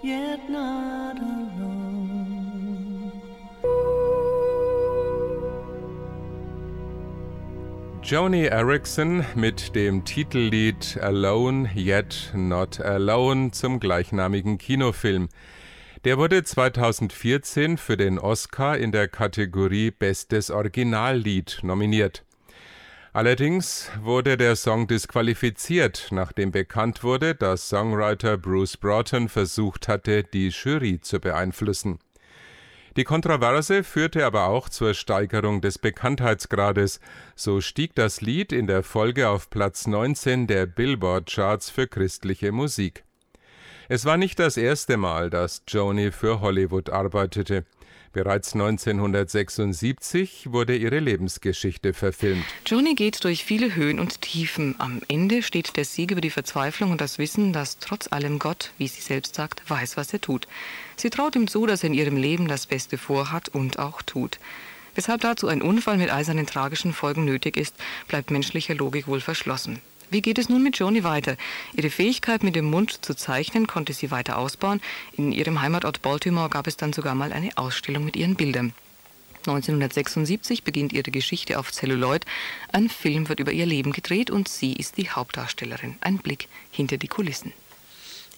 yet 0.02 0.48
not 0.48 1.18
alone. 1.18 2.00
Joni 8.02 8.46
Erickson 8.46 9.24
mit 9.34 9.74
dem 9.76 10.04
Titellied 10.04 10.98
Alone 11.00 11.70
Yet 11.76 12.32
Not 12.34 12.80
Alone 12.80 13.52
zum 13.52 13.78
gleichnamigen 13.78 14.58
Kinofilm. 14.58 15.28
Der 16.04 16.16
wurde 16.18 16.42
2014 16.42 17.76
für 17.76 17.96
den 17.96 18.18
Oscar 18.18 18.78
in 18.78 18.90
der 18.90 19.06
Kategorie 19.06 19.90
Bestes 19.90 20.50
Originallied 20.50 21.60
nominiert. 21.62 22.24
Allerdings 23.12 23.90
wurde 24.00 24.36
der 24.36 24.54
Song 24.54 24.86
disqualifiziert, 24.86 26.08
nachdem 26.12 26.52
bekannt 26.52 27.02
wurde, 27.02 27.34
dass 27.34 27.68
Songwriter 27.68 28.36
Bruce 28.36 28.76
Broughton 28.76 29.28
versucht 29.28 29.88
hatte, 29.88 30.22
die 30.22 30.48
Jury 30.48 31.00
zu 31.00 31.18
beeinflussen. 31.18 31.98
Die 32.96 33.04
Kontroverse 33.04 33.82
führte 33.82 34.24
aber 34.24 34.46
auch 34.46 34.68
zur 34.68 34.94
Steigerung 34.94 35.60
des 35.60 35.78
Bekanntheitsgrades, 35.78 37.00
so 37.34 37.60
stieg 37.60 37.96
das 37.96 38.20
Lied 38.20 38.52
in 38.52 38.68
der 38.68 38.84
Folge 38.84 39.28
auf 39.28 39.50
Platz 39.50 39.88
19 39.88 40.46
der 40.46 40.66
Billboard-Charts 40.66 41.70
für 41.70 41.88
christliche 41.88 42.52
Musik. 42.52 43.04
Es 43.88 44.04
war 44.04 44.16
nicht 44.16 44.38
das 44.38 44.56
erste 44.56 44.96
Mal, 44.96 45.30
dass 45.30 45.62
Joni 45.66 46.12
für 46.12 46.40
Hollywood 46.40 46.90
arbeitete. 46.90 47.64
Bereits 48.12 48.54
1976 48.54 50.50
wurde 50.50 50.76
ihre 50.76 50.98
Lebensgeschichte 50.98 51.94
verfilmt. 51.94 52.44
Joni 52.66 52.96
geht 52.96 53.22
durch 53.22 53.44
viele 53.44 53.76
Höhen 53.76 54.00
und 54.00 54.20
Tiefen. 54.20 54.74
Am 54.78 55.00
Ende 55.06 55.44
steht 55.44 55.76
der 55.76 55.84
Sieg 55.84 56.10
über 56.10 56.20
die 56.20 56.30
Verzweiflung 56.30 56.90
und 56.90 57.00
das 57.00 57.18
Wissen, 57.18 57.52
dass 57.52 57.78
trotz 57.78 58.10
allem 58.10 58.40
Gott, 58.40 58.72
wie 58.78 58.88
sie 58.88 59.00
selbst 59.00 59.36
sagt, 59.36 59.62
weiß, 59.70 59.96
was 59.96 60.12
er 60.12 60.20
tut. 60.20 60.48
Sie 60.96 61.08
traut 61.08 61.36
ihm 61.36 61.46
zu, 61.46 61.66
dass 61.66 61.84
er 61.84 61.90
in 61.90 61.94
ihrem 61.94 62.16
Leben 62.16 62.48
das 62.48 62.66
Beste 62.66 62.98
vorhat 62.98 63.48
und 63.48 63.78
auch 63.78 64.02
tut. 64.02 64.40
Weshalb 64.96 65.20
dazu 65.20 65.46
ein 65.46 65.62
Unfall 65.62 65.96
mit 65.96 66.12
eisernen 66.12 66.46
tragischen 66.46 66.92
Folgen 66.92 67.24
nötig 67.24 67.56
ist, 67.56 67.76
bleibt 68.08 68.32
menschlicher 68.32 68.74
Logik 68.74 69.06
wohl 69.06 69.20
verschlossen. 69.20 69.78
Wie 70.10 70.22
geht 70.22 70.38
es 70.38 70.48
nun 70.48 70.64
mit 70.64 70.76
Joni 70.76 71.04
weiter? 71.04 71.36
Ihre 71.72 71.88
Fähigkeit, 71.88 72.42
mit 72.42 72.56
dem 72.56 72.64
Mund 72.64 73.04
zu 73.04 73.14
zeichnen, 73.14 73.68
konnte 73.68 73.92
sie 73.92 74.10
weiter 74.10 74.38
ausbauen. 74.38 74.80
In 75.16 75.30
ihrem 75.30 75.62
Heimatort 75.62 76.02
Baltimore 76.02 76.50
gab 76.50 76.66
es 76.66 76.76
dann 76.76 76.92
sogar 76.92 77.14
mal 77.14 77.32
eine 77.32 77.56
Ausstellung 77.56 78.04
mit 78.04 78.16
ihren 78.16 78.34
Bildern. 78.34 78.72
1976 79.46 80.64
beginnt 80.64 80.92
ihre 80.92 81.12
Geschichte 81.12 81.58
auf 81.60 81.70
Celluloid. 81.70 82.26
Ein 82.72 82.88
Film 82.88 83.28
wird 83.28 83.38
über 83.38 83.52
ihr 83.52 83.66
Leben 83.66 83.92
gedreht 83.92 84.30
und 84.30 84.48
sie 84.48 84.72
ist 84.72 84.96
die 84.96 85.08
Hauptdarstellerin. 85.08 85.96
Ein 86.00 86.18
Blick 86.18 86.48
hinter 86.72 86.96
die 86.96 87.08
Kulissen. 87.08 87.52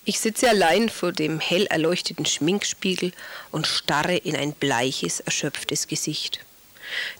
Ich 0.05 0.21
sitze 0.21 0.51
allein 0.51 0.91
vor 0.91 1.13
dem 1.13 1.41
hell 1.41 1.67
erleuchteten 1.67 2.27
Schminkspiegel 2.27 3.13
und 3.51 3.67
starre 3.67 4.17
in 4.17 4.37
ein 4.37 4.53
bleiches, 4.53 5.21
erschöpftes 5.21 5.87
Gesicht. 5.87 6.41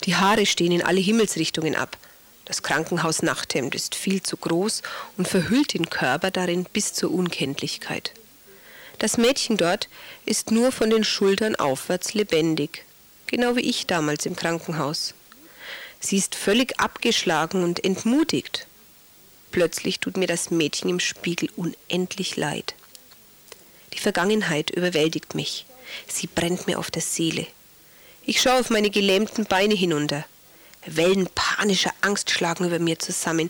Die 0.05 0.17
Haare 0.17 0.45
stehen 0.45 0.73
in 0.73 0.83
alle 0.83 1.01
Himmelsrichtungen 1.01 1.75
ab. 1.75 1.97
Das 2.45 2.63
Krankenhausnachthemd 2.63 3.75
ist 3.75 3.95
viel 3.95 4.23
zu 4.23 4.37
groß 4.37 4.83
und 5.17 5.29
verhüllt 5.29 5.75
den 5.75 5.91
Körper 5.91 6.31
darin 6.31 6.65
bis 6.65 6.93
zur 6.93 7.13
Unkenntlichkeit. 7.13 8.13
Das 8.99 9.17
Mädchen 9.17 9.57
dort 9.57 9.89
ist 10.27 10.51
nur 10.51 10.73
von 10.73 10.91
den 10.91 11.05
Schultern 11.05 11.57
aufwärts 11.57 12.15
lebendig, 12.15 12.85
genau 13.27 13.57
wie 13.57 13.69
ich 13.69 13.87
damals 13.87 14.27
im 14.27 14.37
Krankenhaus. 14.37 15.15
Sie 16.01 16.17
ist 16.17 16.35
völlig 16.35 16.79
abgeschlagen 16.81 17.63
und 17.63 17.85
entmutigt. 17.85 18.67
Plötzlich 19.53 20.01
tut 20.01 20.17
mir 20.17 20.27
das 20.27 20.51
Mädchen 20.51 20.91
im 20.91 21.01
Spiegel 21.01 21.49
unendlich 21.57 22.37
leid. 22.37 22.75
Die 23.93 23.99
Vergangenheit 23.99 24.71
überwältigt 24.71 25.35
mich. 25.35 25.67
Sie 26.09 26.27
brennt 26.27 26.67
mir 26.67 26.79
auf 26.79 26.91
der 26.91 27.03
Seele. 27.03 27.47
Ich 28.25 28.41
schaue 28.41 28.61
auf 28.61 28.71
meine 28.71 28.91
gelähmten 28.91 29.45
Beine 29.45 29.75
hinunter. 29.75 30.25
Wellen 30.87 31.29
panischer 31.35 31.93
Angst 32.01 32.31
schlagen 32.31 32.67
über 32.67 32.79
mir 32.79 32.99
zusammen. 32.99 33.49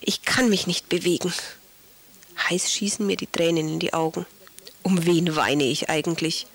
Ich 0.00 0.22
kann 0.22 0.48
mich 0.48 0.66
nicht 0.66 0.88
bewegen. 0.88 1.32
Heiß 2.48 2.72
schießen 2.72 3.06
mir 3.06 3.16
die 3.16 3.26
Tränen 3.26 3.68
in 3.68 3.78
die 3.80 3.92
Augen. 3.92 4.26
Um 4.82 5.04
wen 5.04 5.36
weine 5.36 5.64
ich 5.64 5.90
eigentlich? 5.90 6.46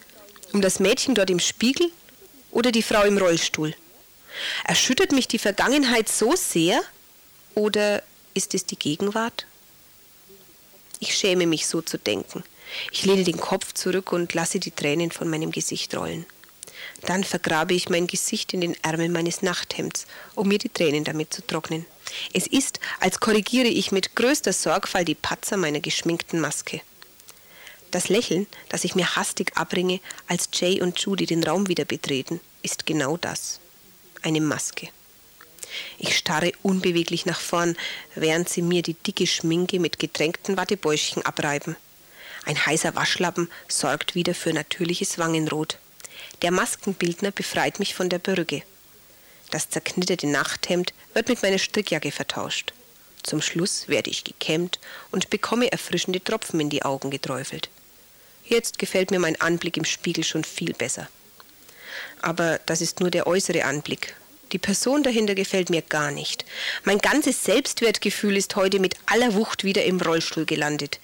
Um 0.54 0.62
das 0.62 0.80
Mädchen 0.80 1.16
dort 1.16 1.30
im 1.30 1.40
Spiegel 1.40 1.92
oder 2.52 2.72
die 2.72 2.84
Frau 2.84 3.04
im 3.04 3.18
Rollstuhl? 3.18 3.76
Erschüttert 4.64 5.12
mich 5.12 5.28
die 5.28 5.40
Vergangenheit 5.40 6.10
so 6.10 6.36
sehr 6.36 6.82
oder 7.54 8.04
ist 8.34 8.54
es 8.54 8.66
die 8.66 8.78
Gegenwart? 8.78 9.46
Ich 11.00 11.16
schäme 11.16 11.46
mich 11.46 11.68
so 11.68 11.82
zu 11.82 11.98
denken. 11.98 12.44
Ich 12.92 13.06
lehne 13.06 13.24
den 13.24 13.38
Kopf 13.38 13.74
zurück 13.74 14.12
und 14.12 14.34
lasse 14.34 14.60
die 14.60 14.72
Tränen 14.72 15.12
von 15.12 15.30
meinem 15.30 15.52
Gesicht 15.52 15.96
rollen. 15.96 16.26
Dann 17.02 17.24
vergrabe 17.24 17.74
ich 17.74 17.90
mein 17.90 18.08
Gesicht 18.08 18.54
in 18.54 18.62
den 18.62 18.76
Ärmel 18.84 19.10
meines 19.10 19.42
Nachthemds, 19.42 20.08
um 20.34 20.48
mir 20.48 20.58
die 20.58 20.70
Tränen 20.70 21.04
damit 21.04 21.34
zu 21.34 21.46
trocknen. 21.46 21.86
Es 22.34 22.48
ist, 22.48 22.80
als 23.00 23.20
korrigiere 23.20 23.68
ich 23.68 23.92
mit 23.92 24.16
größter 24.16 24.54
Sorgfalt 24.54 25.08
die 25.08 25.16
Patzer 25.16 25.58
meiner 25.58 25.80
geschminkten 25.80 26.40
Maske. 26.40 26.82
Das 27.92 28.10
Lächeln, 28.10 28.48
das 28.70 28.84
ich 28.84 28.96
mir 28.96 29.16
hastig 29.16 29.56
abringe, 29.56 30.00
als 30.28 30.50
Jay 30.54 30.82
und 30.82 31.00
Judy 31.00 31.26
den 31.26 31.44
Raum 31.44 31.68
wieder 31.68 31.86
betreten, 31.86 32.40
ist 32.62 32.86
genau 32.86 33.18
das. 33.18 33.60
Eine 34.22 34.42
Maske. 34.42 34.90
Ich 35.98 36.18
starre 36.18 36.52
unbeweglich 36.64 37.26
nach 37.26 37.40
vorn, 37.40 37.78
während 38.16 38.50
sie 38.50 38.62
mir 38.62 38.82
die 38.82 38.94
dicke 38.96 39.28
Schminke 39.28 39.80
mit 39.80 40.00
gedrängten 40.00 40.58
Wattebäuschen 40.58 41.26
abreiben. 41.26 41.76
Ein 42.46 42.66
heißer 42.66 42.96
Waschlappen 42.96 43.50
sorgt 43.68 44.16
wieder 44.16 44.36
für 44.36 44.54
natürliches 44.54 45.18
Wangenrot. 45.18 45.80
Der 46.46 46.52
Maskenbildner 46.52 47.32
befreit 47.32 47.80
mich 47.80 47.96
von 47.96 48.08
der 48.08 48.20
Perücke. 48.20 48.62
Das 49.50 49.68
zerknitterte 49.72 50.28
Nachthemd 50.28 50.94
wird 51.16 51.28
mit 51.28 51.42
meiner 51.42 51.58
Strickjacke 51.58 52.12
vertauscht. 52.12 52.72
Zum 53.24 53.42
Schluss 53.42 53.88
werde 53.88 54.12
ich 54.12 54.24
gekämmt 54.24 54.80
und 55.10 55.32
bekomme 55.32 55.72
erfrischende 55.72 56.24
Tropfen 56.24 56.60
in 56.60 56.70
die 56.70 56.84
Augen 56.84 57.10
geträufelt. 57.10 57.70
Jetzt 58.44 58.78
gefällt 58.78 59.10
mir 59.10 59.18
mein 59.18 59.42
Anblick 59.42 59.76
im 59.76 59.86
Spiegel 59.86 60.24
schon 60.24 60.44
viel 60.44 60.74
besser. 60.74 61.10
Aber 62.22 62.60
das 62.68 62.80
ist 62.80 63.00
nur 63.00 63.10
der 63.10 63.26
äußere 63.26 63.66
Anblick. 63.66 64.16
Die 64.52 64.60
Person 64.60 65.02
dahinter 65.02 65.34
gefällt 65.34 65.72
mir 65.72 65.82
gar 65.82 66.12
nicht. 66.12 66.46
Mein 66.84 67.00
ganzes 67.00 67.44
Selbstwertgefühl 67.44 68.38
ist 68.38 68.56
heute 68.56 68.80
mit 68.80 68.98
aller 69.08 69.34
Wucht 69.34 69.64
wieder 69.64 69.84
im 69.84 70.00
Rollstuhl 70.00 70.46
gelandet. 70.46 71.00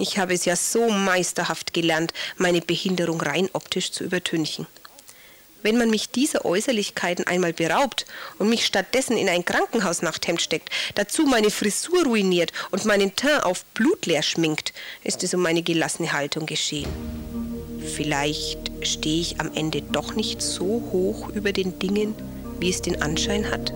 Ich 0.00 0.16
habe 0.16 0.32
es 0.32 0.44
ja 0.44 0.54
so 0.54 0.88
meisterhaft 0.90 1.74
gelernt, 1.74 2.12
meine 2.36 2.60
Behinderung 2.60 3.20
rein 3.20 3.50
optisch 3.52 3.90
zu 3.90 4.04
übertünchen. 4.04 4.68
Wenn 5.64 5.76
man 5.76 5.90
mich 5.90 6.10
dieser 6.10 6.44
Äußerlichkeiten 6.44 7.26
einmal 7.26 7.52
beraubt 7.52 8.06
und 8.38 8.48
mich 8.48 8.64
stattdessen 8.64 9.16
in 9.16 9.28
ein 9.28 9.44
Krankenhausnachthemd 9.44 10.40
steckt, 10.40 10.70
dazu 10.94 11.24
meine 11.24 11.50
Frisur 11.50 12.04
ruiniert 12.04 12.52
und 12.70 12.84
meinen 12.84 13.16
Teint 13.16 13.42
auf 13.42 13.64
blutleer 13.74 14.22
schminkt, 14.22 14.72
ist 15.02 15.24
es 15.24 15.34
um 15.34 15.42
meine 15.42 15.62
gelassene 15.62 16.12
Haltung 16.12 16.46
geschehen. 16.46 16.88
Vielleicht 17.96 18.70
stehe 18.82 19.20
ich 19.20 19.40
am 19.40 19.52
Ende 19.52 19.82
doch 19.82 20.14
nicht 20.14 20.40
so 20.40 20.64
hoch 20.92 21.30
über 21.30 21.50
den 21.50 21.80
Dingen, 21.80 22.14
wie 22.60 22.70
es 22.70 22.82
den 22.82 23.02
Anschein 23.02 23.50
hat. 23.50 23.72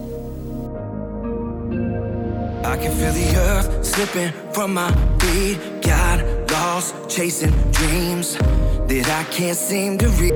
I 2.65 2.77
can 2.77 2.93
feel 2.93 3.13
the 3.13 3.37
earth 3.37 3.85
slipping 3.85 4.33
from 4.53 4.75
my 4.75 4.91
feet. 5.19 5.59
Got 5.83 6.21
lost 6.51 6.95
chasing 7.09 7.53
dreams 7.73 8.37
that 8.37 9.09
I 9.09 9.25
can't 9.33 9.57
seem 9.57 9.99
to 9.99 10.09
reach. 10.09 10.33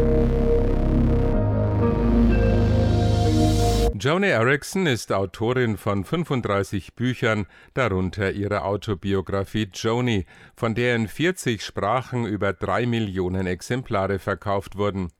Joni 3.98 4.28
Erickson 4.28 4.86
ist 4.86 5.10
Autorin 5.10 5.76
von 5.76 6.04
35 6.04 6.94
Büchern, 6.94 7.46
darunter 7.74 8.32
ihre 8.32 8.62
Autobiografie 8.62 9.68
Joni, 9.72 10.26
von 10.54 10.74
der 10.74 10.96
in 10.96 11.08
40 11.08 11.62
Sprachen 11.62 12.26
über 12.26 12.52
drei 12.52 12.86
Millionen 12.86 13.46
Exemplare 13.46 14.18
verkauft 14.18 14.76
wurden. 14.76 15.10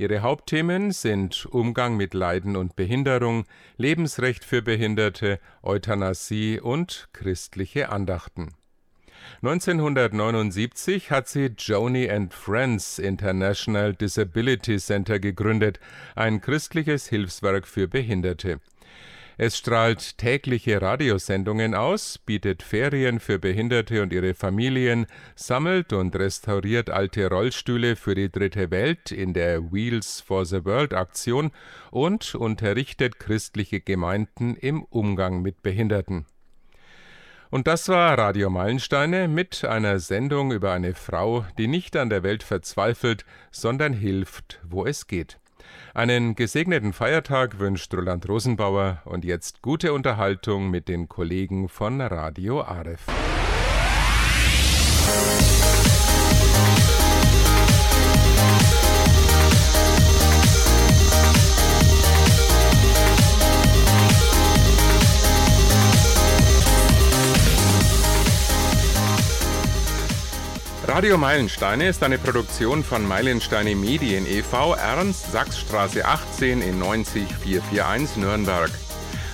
Ihre 0.00 0.22
Hauptthemen 0.22 0.92
sind 0.92 1.44
Umgang 1.44 1.94
mit 1.94 2.14
Leiden 2.14 2.56
und 2.56 2.74
Behinderung, 2.74 3.44
Lebensrecht 3.76 4.46
für 4.46 4.62
Behinderte, 4.62 5.38
Euthanasie 5.62 6.58
und 6.58 7.10
christliche 7.12 7.90
Andachten. 7.90 8.54
1979 9.42 11.10
hat 11.10 11.28
sie 11.28 11.50
Joni 11.54 12.10
and 12.10 12.32
Friends 12.32 12.98
International 12.98 13.92
Disability 13.92 14.78
Center 14.78 15.18
gegründet, 15.18 15.80
ein 16.14 16.40
christliches 16.40 17.06
Hilfswerk 17.06 17.66
für 17.66 17.86
Behinderte. 17.86 18.58
Es 19.42 19.56
strahlt 19.56 20.18
tägliche 20.18 20.82
Radiosendungen 20.82 21.74
aus, 21.74 22.18
bietet 22.18 22.62
Ferien 22.62 23.20
für 23.20 23.38
Behinderte 23.38 24.02
und 24.02 24.12
ihre 24.12 24.34
Familien, 24.34 25.06
sammelt 25.34 25.94
und 25.94 26.14
restauriert 26.14 26.90
alte 26.90 27.26
Rollstühle 27.26 27.96
für 27.96 28.14
die 28.14 28.30
dritte 28.30 28.70
Welt 28.70 29.10
in 29.10 29.32
der 29.32 29.72
Wheels 29.72 30.20
for 30.20 30.44
the 30.44 30.62
World 30.66 30.92
Aktion 30.92 31.52
und 31.90 32.34
unterrichtet 32.34 33.18
christliche 33.18 33.80
Gemeinden 33.80 34.56
im 34.56 34.82
Umgang 34.82 35.40
mit 35.40 35.62
Behinderten. 35.62 36.26
Und 37.48 37.66
das 37.66 37.88
war 37.88 38.18
Radio 38.18 38.50
Meilensteine 38.50 39.26
mit 39.26 39.64
einer 39.64 40.00
Sendung 40.00 40.52
über 40.52 40.72
eine 40.72 40.92
Frau, 40.92 41.46
die 41.56 41.66
nicht 41.66 41.96
an 41.96 42.10
der 42.10 42.22
Welt 42.22 42.42
verzweifelt, 42.42 43.24
sondern 43.50 43.94
hilft, 43.94 44.60
wo 44.68 44.84
es 44.84 45.06
geht. 45.06 45.40
Einen 45.94 46.34
gesegneten 46.34 46.92
Feiertag 46.92 47.58
wünscht 47.58 47.92
Roland 47.94 48.28
Rosenbauer 48.28 49.02
und 49.04 49.24
jetzt 49.24 49.62
gute 49.62 49.92
Unterhaltung 49.92 50.70
mit 50.70 50.88
den 50.88 51.08
Kollegen 51.08 51.68
von 51.68 52.00
Radio 52.00 52.62
Aref. 52.62 53.06
Radio 71.00 71.16
Meilensteine 71.16 71.88
ist 71.88 72.02
eine 72.02 72.18
Produktion 72.18 72.84
von 72.84 73.08
Meilensteine 73.08 73.74
Medien 73.74 74.26
e.V. 74.26 74.74
Ernst 74.74 75.32
Sachsstraße 75.32 76.04
18 76.04 76.60
in 76.60 76.78
90441 76.78 78.18
Nürnberg. 78.18 78.70